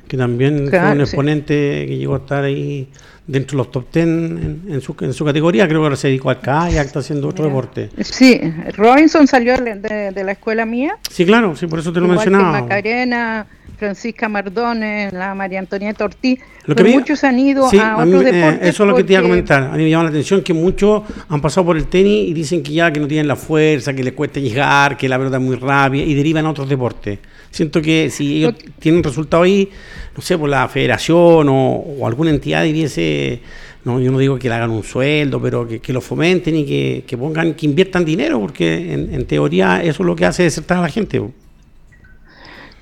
[0.08, 1.02] que también fue un Claro, sí.
[1.12, 2.90] exponente que llegó a estar ahí
[3.28, 5.68] dentro de los top ten en, en su, en su categoría.
[5.68, 7.92] Creo que ahora se dedicó al kayak, está haciendo otro deporte.
[8.02, 8.42] Sí,
[8.76, 10.98] Robinson salió de, de- de la escuela mía.
[11.12, 12.62] Sí, claro, sí, por eso te lo Igual que mencionaba.
[12.62, 13.46] Macarena,
[13.80, 17.94] Francisca Mardones, la María Antonieta Ortiz, Lo que pero me- muchos han ido Sí, a
[17.96, 18.68] a mí otros me- eh, deportes.
[18.70, 19.64] eso es lo que te iba a comentar.
[19.64, 22.62] A mí me llama la atención que muchos han pasado por el tenis y dicen
[22.62, 25.44] que ya que no tienen la fuerza, que les cuesta llegar, que la pelota es
[25.44, 27.18] muy rápida y derivan a otros deportes.
[27.52, 29.70] Siento que si ellos tienen resultado ahí,
[30.16, 33.40] no sé, por la federación o, o alguna entidad debiese,
[33.86, 36.66] no, yo no digo que le hagan un sueldo, pero que, que lo fomenten y
[36.66, 40.44] que, que pongan, que inviertan dinero, porque en, en teoría eso es lo que hace
[40.44, 41.20] desertar a la gente.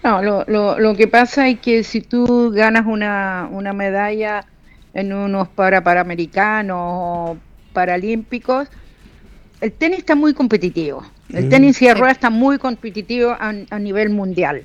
[0.07, 4.45] No, lo, lo, lo que pasa es que si tú ganas una, una medalla
[4.93, 7.37] en unos para Panamericanos o
[7.73, 8.69] Paralímpicos,
[9.59, 11.03] el tenis está muy competitivo.
[11.33, 11.49] El Mm.
[11.49, 14.63] tenis y ruedas está muy competitivo a, a nivel mundial.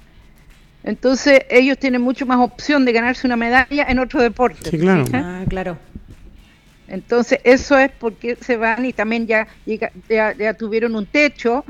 [0.85, 4.71] Entonces ellos tienen mucho más opción de ganarse una medalla en otro deporte.
[4.71, 5.05] Sí, claro.
[5.13, 5.77] Ah, claro.
[6.87, 11.65] Entonces eso es porque se van y también ya, ya, ya tuvieron un techo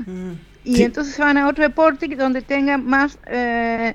[0.63, 0.83] y Sí.
[0.83, 3.93] entonces se van a otro deporte que- donde tengan más, eh,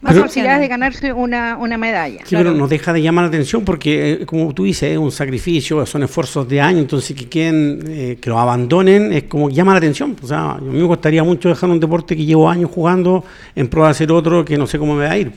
[0.00, 2.20] más Pero- posibilidades de ganarse una, una medalla.
[2.24, 5.12] Sí, pero nos deja de llamar la atención porque, eh, como tú dices, es un
[5.12, 9.54] sacrificio, son esfuerzos de años, entonces que queden, eh, que lo abandonen, es como que
[9.54, 10.16] llama la atención.
[10.20, 13.24] O sea, a mí me gustaría mucho dejar un deporte que llevo años jugando
[13.54, 15.32] en pro de hacer otro que no sé cómo me va a ir.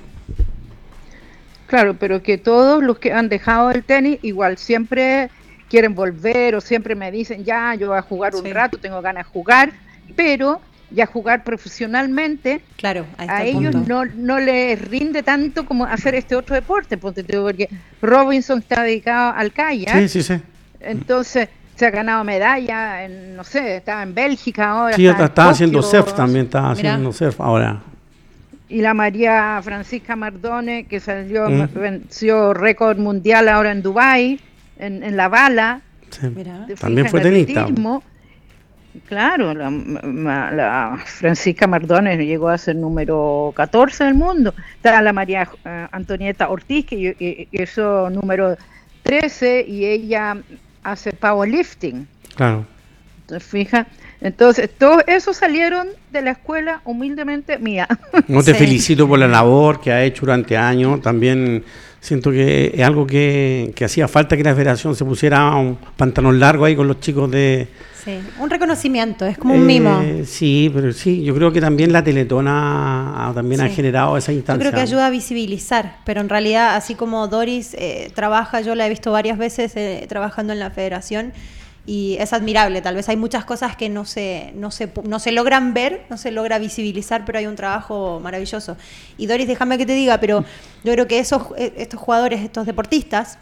[1.67, 5.29] Claro, pero que todos los que han dejado el tenis igual siempre
[5.69, 9.25] quieren volver o siempre me dicen, ya, yo voy a jugar un rato, tengo ganas
[9.25, 9.73] de jugar,
[10.15, 16.35] pero ya jugar profesionalmente, claro, a ellos no, no les rinde tanto como hacer este
[16.35, 17.69] otro deporte, porque
[18.01, 19.93] Robinson está dedicado al kayak.
[19.93, 20.41] Sí, sí, sí.
[20.79, 24.95] Entonces se ha ganado medalla, en, no sé, estaba en Bélgica ahora.
[24.95, 27.81] Sí, está, haciendo surf también, está haciendo surf ahora.
[28.69, 31.69] Y la María Francisca Mardone, que salió, mm.
[31.73, 34.39] venció récord mundial ahora en Dubai
[34.79, 35.81] en, en la bala.
[36.79, 37.67] También fue tenista.
[39.07, 44.53] Claro, la, Francisca Mardones llegó a ser número 14 del mundo.
[44.75, 48.57] Está la María eh, Antonieta Ortiz, que hizo número
[49.03, 50.37] 13, y ella
[50.83, 52.07] hace powerlifting.
[52.35, 52.65] Claro.
[53.21, 53.87] Entonces, fija.
[54.21, 57.87] Entonces, todos esos salieron de la escuela humildemente mía.
[58.27, 61.01] No te felicito por la labor que ha hecho durante años.
[61.01, 61.63] También
[61.99, 66.39] siento que es algo que, que hacía falta que la federación se pusiera un pantalón
[66.39, 67.67] largo ahí con los chicos de,
[68.05, 69.99] Sí, un reconocimiento, es como un mimo.
[69.99, 74.63] Eh, sí, pero sí, yo creo que también la Teletona también ha generado esa instancia.
[74.63, 78.75] Yo creo que ayuda a visibilizar, pero en realidad, así como Doris eh, trabaja, yo
[78.75, 81.33] la he visto varias veces eh, trabajando en la federación
[81.87, 82.79] y es admirable.
[82.83, 86.17] Tal vez hay muchas cosas que no se, no, se, no se logran ver, no
[86.17, 88.77] se logra visibilizar, pero hay un trabajo maravilloso.
[89.17, 90.45] Y Doris, déjame que te diga, pero
[90.83, 93.39] yo creo que esos, estos jugadores, estos deportistas,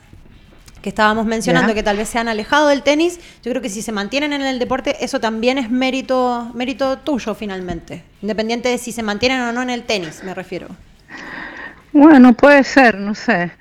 [0.84, 3.82] que estábamos mencionando, que tal vez se han alejado del tenis, yo creo que si
[3.82, 8.92] se mantienen en el deporte, eso también es mérito, mérito tuyo finalmente, independiente de si
[8.92, 10.68] se mantienen o no en el tenis, me refiero.
[11.94, 13.52] Bueno, puede ser, no sé.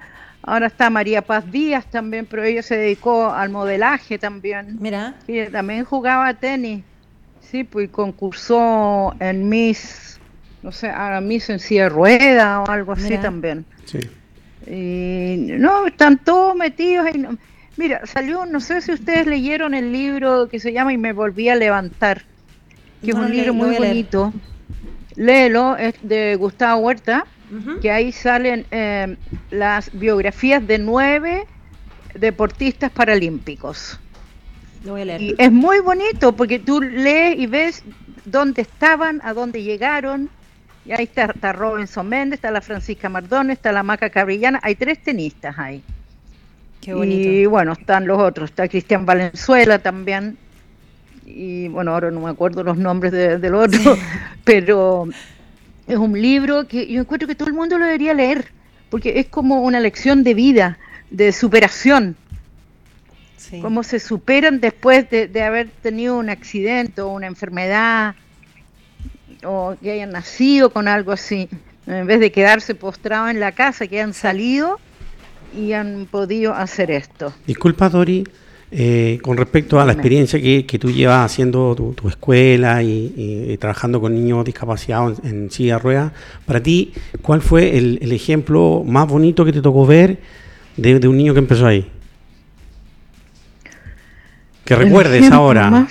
[0.42, 4.76] Ahora está María Paz Díaz también, pero ella se dedicó al modelaje también.
[4.80, 5.14] Mira.
[5.28, 6.82] Y también jugaba tenis.
[7.40, 10.18] Sí, pues concursó en Miss,
[10.62, 13.64] no sé, ahora Miss en silla de rueda o algo así también.
[13.84, 14.00] Sí.
[14.66, 17.06] Y no, están todos metidos.
[17.76, 21.48] Mira, salió, no sé si ustedes leyeron el libro que se llama Y me volví
[21.48, 22.22] a levantar,
[23.02, 24.32] que es un libro muy bonito.
[25.16, 27.26] Léelo, es de Gustavo Huerta,
[27.80, 29.16] que ahí salen eh,
[29.50, 31.46] las biografías de nueve
[32.14, 33.98] deportistas paralímpicos.
[34.84, 35.22] Lo voy a leer.
[35.22, 37.84] Y es muy bonito porque tú lees y ves
[38.24, 40.30] dónde estaban, a dónde llegaron,
[40.84, 45.02] y ahí está, Robinson Méndez, está la Francisca Mardone, está la Maca Cabrillana, hay tres
[45.02, 45.82] tenistas ahí.
[46.80, 47.28] Qué bonito.
[47.28, 50.36] Y bueno, están los otros, está Cristian Valenzuela también,
[51.24, 53.96] y bueno, ahora no me acuerdo los nombres del otro,
[54.44, 55.08] pero
[55.86, 58.46] es un libro que yo encuentro que todo el mundo lo debería leer,
[58.90, 60.78] porque es como una lección de vida,
[61.10, 62.16] de superación.
[63.60, 68.14] Cómo se superan después de, de haber tenido un accidente o una enfermedad
[69.44, 71.48] o que hayan nacido con algo así,
[71.86, 74.78] en vez de quedarse postrado en la casa, que han salido
[75.56, 77.32] y han podido hacer esto.
[77.46, 78.24] Disculpa, Dori,
[78.70, 84.00] eh, con respecto a la experiencia que, que tú llevas haciendo tu, escuela y, trabajando
[84.00, 86.12] con niños discapacitados en, silla de ruedas,
[86.46, 90.20] para ti, ¿cuál fue el, ejemplo más bonito que te tocó ver
[90.76, 91.86] de, un niño que empezó ahí?
[94.64, 95.86] Que recuerdes ahora.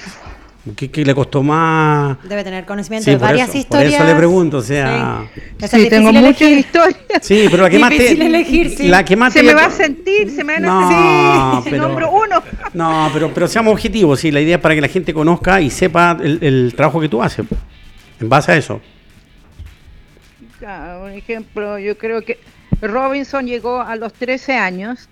[0.75, 2.17] ¿Qué, le costó más?
[2.23, 3.93] Debe tener conocimiento de varias historias.
[3.95, 5.27] Por eso le pregunto, o sea.
[5.67, 6.99] Sí, tengo muchas historias.
[7.21, 8.11] Sí, pero la que más te.
[8.11, 8.87] Elegir, sí.
[8.87, 11.63] La que más se me va a sentir, se me van a no,
[11.95, 12.43] pero, uno.
[12.73, 14.29] No, pero, pero seamos objetivos, sí.
[14.29, 17.43] La idea es para que la gente conozca y sepa el, trabajo que tú haces.
[18.19, 18.81] En base a eso.
[20.59, 22.37] Por ejemplo, yo creo que
[22.81, 25.09] Robinson llegó a los 13 años,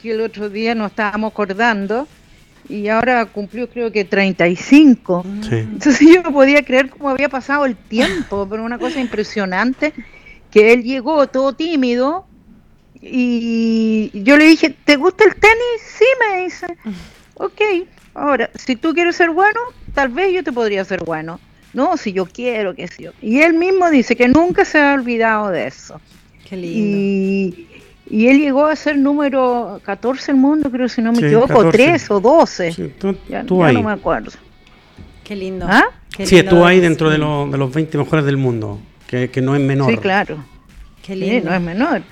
[0.00, 2.08] que el otro día nos estábamos acordando
[2.68, 5.24] y ahora cumplió creo que 35.
[5.50, 9.92] Entonces yo no podía creer cómo había pasado el tiempo, pero una cosa impresionante,
[10.50, 12.26] que él llegó todo tímido
[13.00, 15.82] y yo le dije, ¿te gusta el tenis?
[15.98, 16.66] Sí, me dice.
[17.34, 17.60] Ok,
[18.14, 19.60] ahora, si tú quieres ser bueno,
[19.92, 21.40] tal vez yo te podría ser bueno.
[21.74, 23.06] No, si yo quiero, que sí.
[23.20, 26.00] Y él mismo dice que nunca se ha olvidado de eso.
[26.48, 26.96] Qué lindo.
[26.96, 27.68] Y
[28.10, 31.70] él llegó a ser número 14 el mundo, creo, si no me equivoco, 14.
[31.78, 32.72] 3 o 12.
[32.72, 34.30] Sí, tú, ya, no me acuerdo.
[35.22, 35.66] Qué lindo.
[35.68, 35.84] ¿Ah?
[36.22, 39.62] sí, estuvo ahí dentro de, de, los 20 mejores del mundo, que, que, no es
[39.62, 39.90] menor.
[39.90, 40.44] Sí, claro.
[41.02, 41.34] Qué lindo.
[41.34, 42.02] Sí, no es menor.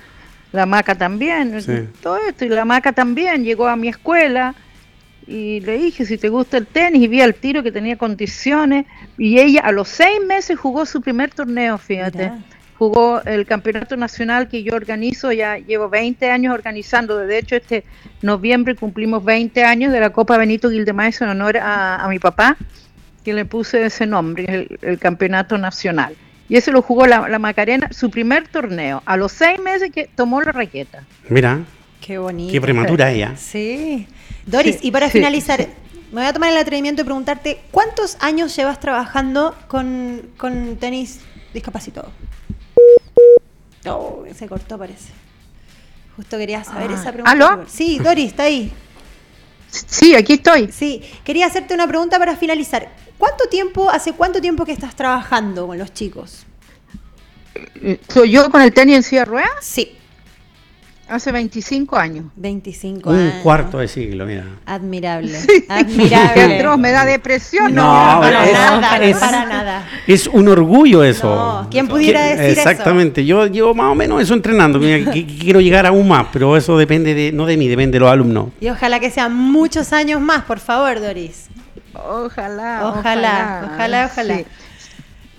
[0.51, 1.59] La Maca también,
[2.01, 2.45] todo esto.
[2.45, 4.55] Y la Maca también llegó a mi escuela
[5.27, 8.85] y le dije si te gusta el tenis y vi al tiro que tenía condiciones.
[9.17, 12.31] Y ella a los seis meses jugó su primer torneo, fíjate
[12.89, 17.85] jugó el campeonato nacional que yo organizo, ya llevo 20 años organizando, de hecho este
[18.21, 22.57] noviembre cumplimos 20 años de la Copa Benito Gildemais en honor a, mi papá,
[23.23, 26.13] que le puse ese nombre, el, campeonato nacional.
[26.49, 29.01] Y eso lo jugó la, la Macarena, su primer torneo.
[29.05, 31.03] A los seis meses que tomó la raqueta.
[31.29, 31.61] Mira,
[32.01, 32.51] Qué bonito.
[32.51, 33.33] qué prematura ella.
[33.37, 34.07] Sí.
[34.45, 35.67] Doris, Sí, y para sí, finalizar, sí.
[36.11, 41.21] me voy a tomar el atrevimiento de preguntarte, ¿cuántos años llevas trabajando con, con tenis
[41.53, 42.11] discapacitado?
[43.85, 45.11] Oh, se cortó parece.
[46.15, 47.31] Justo quería saber Ah, esa pregunta.
[47.31, 47.65] ¿aló?
[47.67, 48.71] Sí, Doris, está ahí.
[49.69, 50.71] Sí, aquí estoy.
[50.71, 52.89] Sí, quería hacerte una pregunta para finalizar.
[53.17, 56.45] ¿Cuánto tiempo, hace cuánto tiempo que estás trabajando con los chicos?
[58.09, 59.51] ¿Soy yo con el tenis en silla de ruedas?
[59.61, 59.97] Sí.
[61.09, 62.25] Hace 25 años.
[62.37, 63.33] 25 Un años.
[63.43, 64.45] cuarto de siglo, mira.
[64.65, 65.37] Admirable.
[65.47, 66.55] Qué Admirable.
[66.57, 67.75] atroz, me da depresión.
[67.75, 67.83] No,
[68.21, 69.85] para es- nada, es- para nada.
[70.07, 71.63] Es un orgullo eso.
[71.63, 72.69] No, ¿quién pudiera Que- decir eso?
[72.69, 74.79] Exactamente, yo llevo más o menos eso entrenando.
[74.79, 77.95] Mira, que- que quiero llegar aún más, pero eso depende de, no de mí, depende
[77.97, 78.47] de los alumnos.
[78.61, 81.47] Y ojalá que sean muchos años más, por favor, Doris.
[81.93, 84.37] Ojalá, Ojalá, ojalá, ojalá.
[84.37, 84.45] Sí.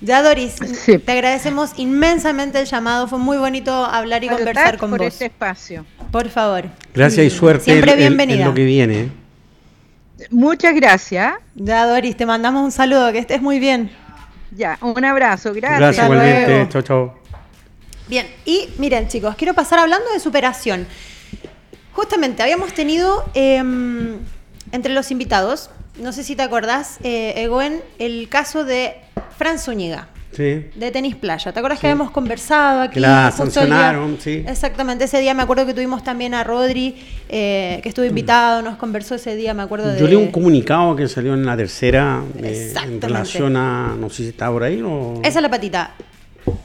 [0.05, 0.99] Ya, Doris, Sí.
[0.99, 3.09] te agradecemos inmensamente el llamado.
[3.09, 5.09] Fue muy bonito hablar y conversar con por vos.
[5.09, 5.87] este espacio.
[6.13, 6.67] Por favor.
[6.95, 8.41] Gracias y suerte Siempre en- en- bienvenida.
[8.43, 9.09] en lo que viene.
[10.31, 11.35] Muchas gracias.
[11.55, 13.13] Ya, Doris, te mandamos un saludo.
[13.13, 13.91] Que estés muy bien.
[14.51, 15.53] Ya, un abrazo.
[15.55, 15.81] Gracias.
[15.81, 16.69] Gracias igualmente.
[16.71, 17.19] Chao, chao.
[18.07, 20.87] Bien, y miren chicos, quiero pasar hablando de superación.
[21.93, 24.19] Justamente habíamos tenido em,
[24.75, 25.71] entre los invitados,
[26.01, 28.97] no sé si te acordás, eh, Egoen, el caso de
[29.39, 30.67] Fran Zúñiga, Sí.
[30.75, 31.53] de tenis playa.
[31.53, 31.83] ¿Te acuerdas Sí.
[31.83, 32.95] que habíamos conversado aquí?
[32.95, 34.45] Que la sancionaron, sí.
[34.49, 36.97] Exactamente, ese día me acuerdo que tuvimos también a Rodri,
[37.29, 40.01] eh, que estuvo invitado, nos conversó ese día, me acuerdo de...
[40.01, 44.25] Yo leí un comunicado que salió en la tercera eh, en relación a, no sé
[44.25, 45.21] si está por ahí o...
[45.23, 45.93] Esa es la patita.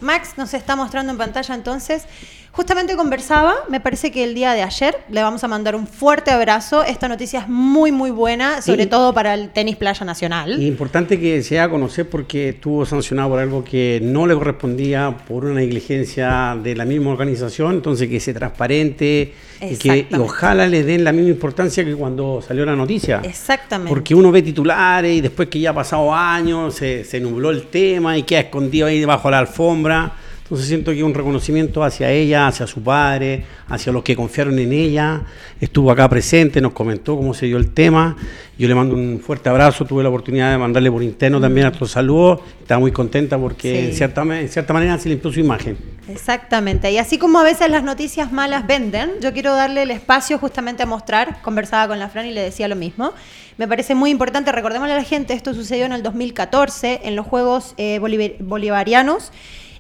[0.01, 2.05] Max nos está mostrando en pantalla entonces.
[2.51, 6.31] Justamente conversaba, me parece que el día de ayer le vamos a mandar un fuerte
[6.31, 6.83] abrazo.
[6.83, 10.61] Esta noticia es muy, muy buena, sobre Y- todo para el tenis playa nacional.
[10.61, 15.15] Importante que se haga a conocer porque estuvo sancionado por algo que no le correspondía
[15.27, 20.67] por una negligencia de la misma organización, entonces que sea transparente y que y ojalá
[20.67, 23.21] le den la misma importancia que cuando salió la noticia.
[23.23, 23.89] Exactamente.
[23.89, 27.67] Porque uno ve titulares y después que ya ha pasado años, se, se nubló el
[27.67, 30.13] tema y queda escondido ahí debajo de la alfombra.
[30.49, 34.73] Entonces siento que un reconocimiento hacia ella, hacia su padre, hacia los que confiaron en
[34.73, 35.21] ella.
[35.61, 38.15] Estuvo acá presente, nos comentó cómo se dio el tema.
[38.57, 41.71] Yo le mando un fuerte abrazo, tuve la oportunidad de mandarle por interno también a
[41.79, 42.39] los saludos.
[42.61, 43.87] Estaba muy contenta porque Sí.
[43.89, 45.77] en, cierta, en cierta manera se limpió su imagen.
[46.07, 46.91] Exactamente.
[46.91, 50.81] Y así como a veces las noticias malas venden, yo quiero darle el espacio justamente
[50.81, 51.43] a mostrar.
[51.43, 53.13] Conversaba con la Fran y le decía lo mismo.
[53.59, 57.27] Me parece muy importante, recordémosle a la gente, esto sucedió en el 2014 en los
[57.27, 59.31] Juegos eh, Bolivar- Bolivarianos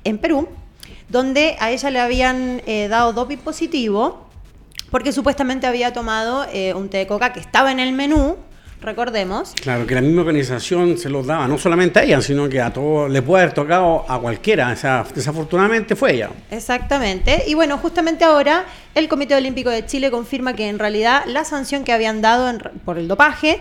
[0.09, 0.47] en Perú,
[1.07, 4.27] donde a ella le habían eh, dado doping positivo
[4.91, 8.37] porque supuestamente había tomado eh, un té de coca que estaba en el menú,
[8.81, 9.53] recordemos.
[9.61, 12.71] Claro, que la misma organización se los daba, no solamente a ella, sino que a
[12.73, 14.71] todos, le puede haber tocado a cualquiera.
[14.71, 16.29] O sea, desafortunadamente fue ella.
[16.49, 17.43] Exactamente.
[17.47, 21.83] Y bueno, justamente ahora el Comité Olímpico de Chile confirma que en realidad la sanción
[21.83, 23.59] que habían dado en- por el dopaje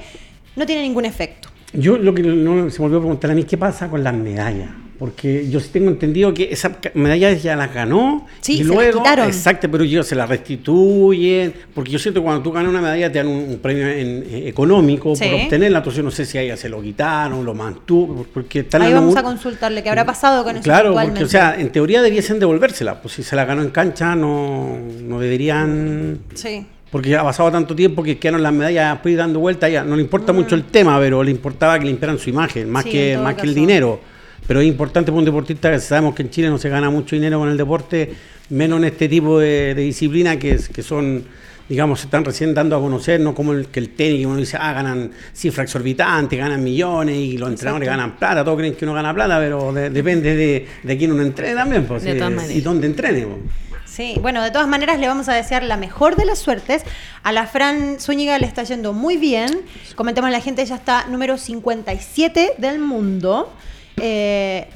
[0.57, 1.49] no tiene ningún efecto.
[1.75, 4.71] Yo lo que no se me olvidó preguntar a mí, ¿qué pasa con las medallas?
[4.99, 9.05] Porque yo sí tengo entendido que esas medallas ya las ganó Sí, y se luego,
[9.27, 13.11] exacto, pero ellos se las restituyen, porque yo siento que cuando tú ganas una medalla
[13.13, 15.25] te dan un, un premio en- eh, económico Sí.
[15.25, 18.83] por obtenerla, entonces no sé si a ella se lo quitaron, lo mantuvo, porque están
[18.83, 22.03] Ahí vamos a consultarle qué habrá pasado con eso Claro, porque o sea, en teoría
[22.03, 26.67] debiesen devolvérsela, pues si se la ganó en cancha no, no deberían Sí.
[26.91, 30.03] porque ha pasado tanto tiempo que quedaron las medallas después dando vueltas, ya no le
[30.03, 32.89] importa mucho el tema, pero le importaba que limpiaran su imagen, más Mm.
[32.89, 34.01] Sí, que, más que el dinero.
[34.49, 37.15] Pero es importante para un deportista que sabemos que en Chile no se gana mucho
[37.15, 38.13] dinero con el deporte,
[38.49, 41.23] menos en este tipo de, de disciplina que, son,
[41.69, 44.37] digamos, se están recién dando a conocer, no como el, que el tenis, que uno
[44.39, 48.87] dice, ah, ganan cifras exorbitantes, ganan millones y los entrenadores ganan plata, todos creen que
[48.87, 52.19] uno gana plata, pero de- depende de, de quién uno entrene también, pues, De y-
[52.19, 53.27] todas y dónde entrene.
[53.27, 53.39] pues.
[53.85, 56.83] Sí, bueno, de todas maneras le vamos a desear la mejor de las suertes.
[57.25, 59.51] A la Fran Zúñiga le está yendo muy bien.
[59.97, 63.53] Comentemos a la gente, ella está número 57 del mundo.
[64.01, 64.69] Eh,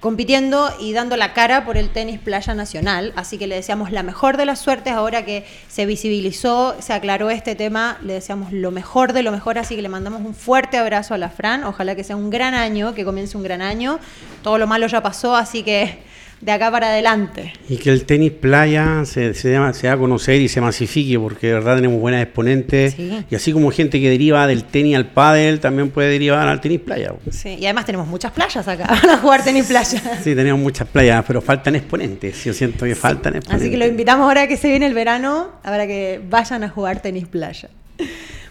[0.00, 4.02] compitiendo y dando la cara por el tenis playa nacional, así que le deseamos la
[4.02, 8.72] mejor de las suertes ahora que se visibilizó, se aclaró este tema, le deseamos lo
[8.72, 11.94] mejor de lo mejor, así que le mandamos un fuerte abrazo a la Fran, ojalá
[11.94, 14.00] que sea un gran año, que comience un gran año,
[14.42, 15.98] todo lo malo ya pasó, así que
[16.42, 17.52] de acá para adelante.
[17.68, 21.18] Y que el tenis playa se, se, llama- se da a conocer y se masifique,
[21.18, 22.94] porque de verdad tenemos buenas exponentes.
[22.94, 23.24] Sí.
[23.30, 26.80] Y así como gente que deriva del tenis al pádel, también puede derivar al tenis
[26.80, 27.14] playa.
[27.30, 30.02] Sí, y además tenemos muchas playas acá para jugar tenis playa.
[30.22, 32.44] Sí, tenemos muchas playas, pero faltan exponentes.
[32.44, 33.62] Yo siento que faltan exponentes.
[33.62, 37.00] Así que lo invitamos ahora que se viene el verano, para que vayan a jugar
[37.00, 37.68] tenis playa.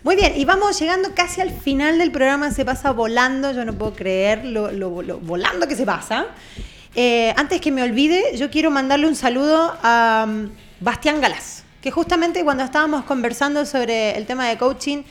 [0.04, 3.74] Muy bien, y vamos llegando casi al final del programa, se pasa volando, yo no
[3.74, 6.28] puedo creer lo, lo- lo volando que se pasa.
[6.96, 10.50] Eh, antes que me olvide, yo quiero mandarle un saludo a um,
[10.82, 15.04] Bastián Galás, que justamente cuando estábamos conversando sobre el tema de coaching,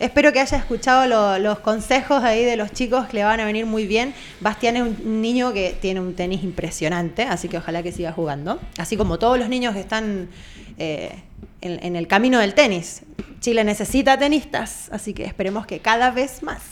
[0.00, 3.44] espero que haya escuchado lo- los consejos ahí de los chicos que le van a
[3.44, 4.14] venir muy bien.
[4.40, 8.58] Bastián es un niño que tiene un tenis impresionante, así que ojalá que siga jugando.
[8.76, 10.28] Así como todos los niños que están
[10.76, 11.12] eh,
[11.60, 13.02] en el camino del tenis.
[13.40, 16.62] Chile necesita tenistas, así que esperemos que cada vez más.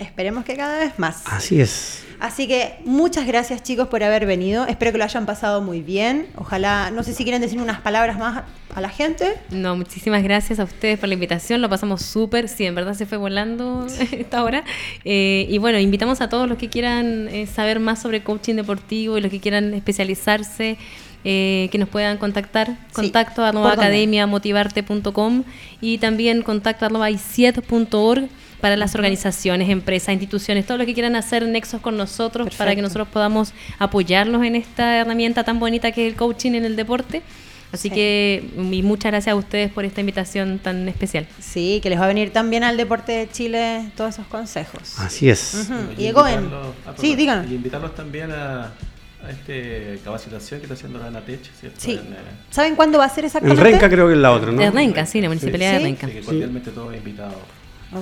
[0.00, 1.22] Esperemos que cada vez más.
[1.26, 2.04] Así es.
[2.20, 4.66] Así que muchas gracias chicos por haber venido.
[4.66, 6.26] Espero que lo hayan pasado muy bien.
[6.36, 8.44] Ojalá, no sé si quieren decir unas palabras más
[8.74, 9.34] a la gente.
[9.50, 11.62] No, muchísimas gracias a ustedes por la invitación.
[11.62, 12.48] Lo pasamos súper.
[12.48, 14.64] Sí, en verdad se fue volando esta hora.
[15.04, 19.16] Eh, y bueno, invitamos a todos los que quieran eh, saber más sobre coaching deportivo
[19.16, 20.76] y los que quieran especializarse.
[21.24, 23.86] eh, que nos puedan contactar, contacto arroba ¿por dónde?
[23.88, 25.44] academiamotivarte.com
[25.82, 28.28] y también contacto arroba isiet.org
[28.60, 32.82] para las organizaciones, empresas, instituciones, todo lo que quieran hacer nexos con nosotros para que
[32.82, 37.22] nosotros podamos apoyarlos en esta herramienta tan bonita que es el coaching en el deporte.
[37.72, 37.94] Así Sí.
[37.94, 41.26] que y muchas gracias a ustedes por esta invitación tan especial.
[41.38, 44.98] Sí, que les va a venir también al deporte de Chile todos esos consejos.
[44.98, 45.68] Así es.
[45.96, 46.40] Y Y ah,
[47.00, 47.48] Sí, díganos.
[47.48, 48.72] Y invitarlos también a,
[49.24, 51.78] a este capacitación que está haciendo la ANATECH, ¿cierto?
[51.80, 51.92] Sí.
[51.92, 52.16] En, eh,
[52.50, 53.62] ¿Saben cuándo va a ser En exactamente?
[53.62, 54.60] Renca creo que es la otra, ¿no?
[54.60, 55.76] De Renca, sí, la municipalidad Sí.
[55.78, 56.06] de Renca.
[56.08, 57.34] así que cordialmente todos invitados.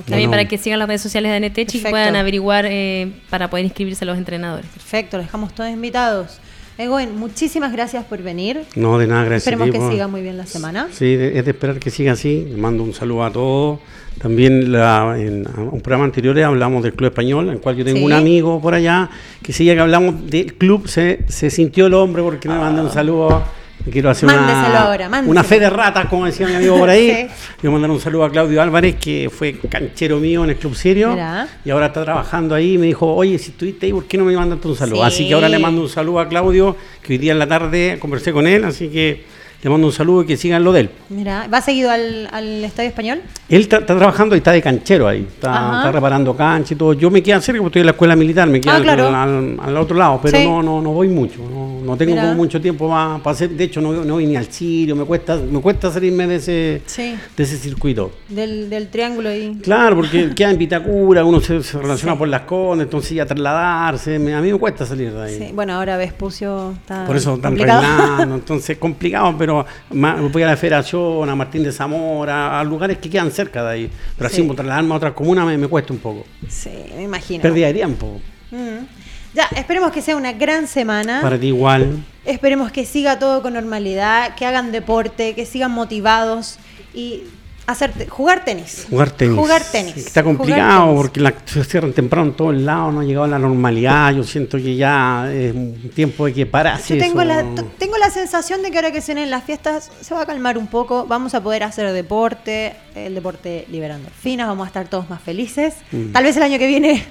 [0.07, 3.65] También para que sigan las redes sociales de ANETECH y puedan averiguar eh, para poder
[3.65, 4.67] inscribirse los entrenadores.
[4.67, 6.39] Perfecto, los dejamos todos invitados.
[6.77, 8.61] Egoen, muchísimas gracias por venir.
[8.75, 9.47] No, de nada, gracias.
[9.51, 10.87] Esperemos a que siga muy bien la semana.
[10.93, 12.45] Sí, es de esperar que siga así.
[12.49, 13.79] Le mando un saludo a todos.
[14.21, 17.83] También la- en a un programa anterior hablamos del Club Español, en el cual yo
[17.83, 18.05] tengo Sí.
[18.05, 19.09] un amigo por allá,
[19.43, 22.91] que ya que hablamos del club, se, se sintió el hombre porque me mandé un
[22.91, 23.43] saludo.
[23.91, 26.99] Quiero hacer una, ahora, una fe de ratas, como decía mi amigo por ahí.
[27.09, 27.27] Sí.
[27.59, 31.11] Quiero mandar un saludo a Claudio Álvarez, que fue canchero mío en el Club Sirio.
[31.11, 31.47] Mira.
[31.65, 32.77] Y ahora está trabajando ahí.
[32.77, 34.97] Me dijo, oye, si estuviste ahí, ¿por qué no me mandaste un saludo?
[34.97, 35.07] Sí.
[35.07, 37.97] Así que ahora le mando un saludo a Claudio, que hoy día en la tarde
[37.99, 38.63] conversé con él.
[38.63, 39.25] Así que
[39.61, 40.89] le mando un saludo y que sigan lo de él.
[41.09, 43.21] Mira, ¿va seguido al, al Estadio Español?
[43.49, 46.93] Él está, está trabajando y está de canchero ahí, está, reparando cancha y todo.
[46.93, 49.07] Yo me quedo cerca porque estoy en la escuela militar, me quedo Ah, al, claro.
[49.07, 50.45] al- al otro lado, pero Sí.
[50.45, 53.81] no, no, no voy mucho, no, no tengo como mucho tiempo para hacer, de hecho
[53.81, 57.15] no, no voy ni al Sirio, me cuesta, me cuesta salirme de ese, Sí.
[57.35, 58.11] de ese circuito.
[58.29, 59.57] Del, del triángulo ahí.
[59.63, 64.19] Claro, porque queda en Vitacura, uno se, se relaciona por las condes, entonces ya trasladarse,
[64.19, 65.37] me- a mí me cuesta salir de ahí.
[65.37, 67.81] Sí, Bueno, ahora Vespucio está Por eso están complicado.
[67.81, 69.48] reinando, entonces complicado, pero
[69.91, 73.69] ma- voy a la federación, a Martín de Zamora, a lugares que quedan cerca de
[73.71, 73.91] ahí.
[74.17, 74.41] Pero Sí.
[74.41, 76.25] así, trasladarme a otras comunas me, me cuesta un poco.
[76.47, 77.41] sí, me imagino.
[77.41, 78.19] Pérdida de tiempo.
[78.51, 78.85] Mm.
[79.33, 81.19] Ya, esperemos que sea una gran semana.
[81.21, 81.97] Para ti igual.
[82.25, 86.57] Esperemos que siga todo con normalidad, que hagan deporte, que sigan motivados
[86.95, 87.23] y
[87.71, 88.87] hacer jugar tenis.
[88.89, 89.37] Jugar tenis.
[89.37, 89.97] Jugar tenis.
[89.97, 90.97] Está complicado tenis.
[90.97, 94.13] porque la, se cierran temprano en todos lados, no ha llegado a la normalidad.
[94.13, 97.27] Yo siento que ya es un tiempo de que parase Yo tengo eso.
[97.29, 100.25] la, tengo la sensación de que ahora que se den las fiestas se va a
[100.25, 104.87] calmar un poco, vamos a poder hacer deporte, el deporte libera endorfinas, vamos a estar
[104.87, 105.75] todos más felices.
[105.91, 106.11] Mm.
[106.11, 107.05] Tal vez el año que viene,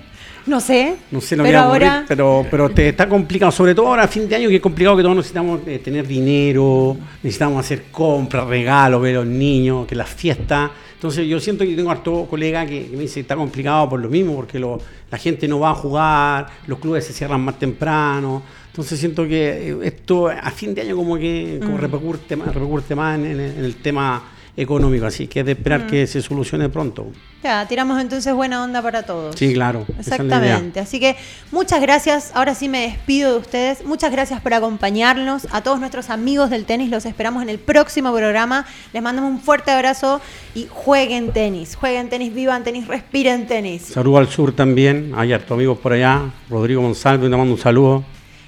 [0.46, 3.08] no sé, No sé lo pero que va a ocurrir, ahora pero, pero te está
[3.08, 5.78] complicado, sobre todo ahora a fin de año, que es complicado que todos necesitamos eh,
[5.78, 10.70] tener dinero, necesitamos hacer compras, regalos, ver a los niños, que las fiestas.
[10.94, 14.00] Entonces yo siento que tengo harto colega que, que me dice que está complicado por
[14.00, 14.80] lo mismo, porque lo-
[15.10, 18.42] la gente no va a jugar, los clubes se cierran más temprano.
[18.70, 21.80] Entonces siento que eh, esto a fin de año como que como Mm.
[21.80, 24.22] repercute, más, repercute más en el tema
[24.60, 25.86] económico, así que es de esperar Mm.
[25.86, 27.06] que se solucione pronto.
[27.42, 29.36] ya, tiramos entonces buena onda para todos.
[29.36, 29.86] Sí, claro.
[29.98, 30.80] Exactamente.
[30.80, 31.16] Así que
[31.52, 32.32] muchas gracias.
[32.34, 33.84] Ahora sí me despido de ustedes.
[33.84, 35.46] Muchas gracias por acompañarnos.
[35.52, 38.66] A todos nuestros amigos del tenis los esperamos en el próximo programa.
[38.92, 40.20] Les mandamos un fuerte abrazo
[40.54, 41.76] y jueguen tenis.
[41.76, 43.82] Jueguen tenis, vivan tenis, respiren tenis.
[43.82, 48.02] Saludo al sur también, hay hartos amigos por allá, Rodrigo González, te mando un saludo.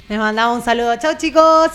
[0.08, 0.96] Les mandamos un saludo.
[0.96, 1.70] Chao chicos.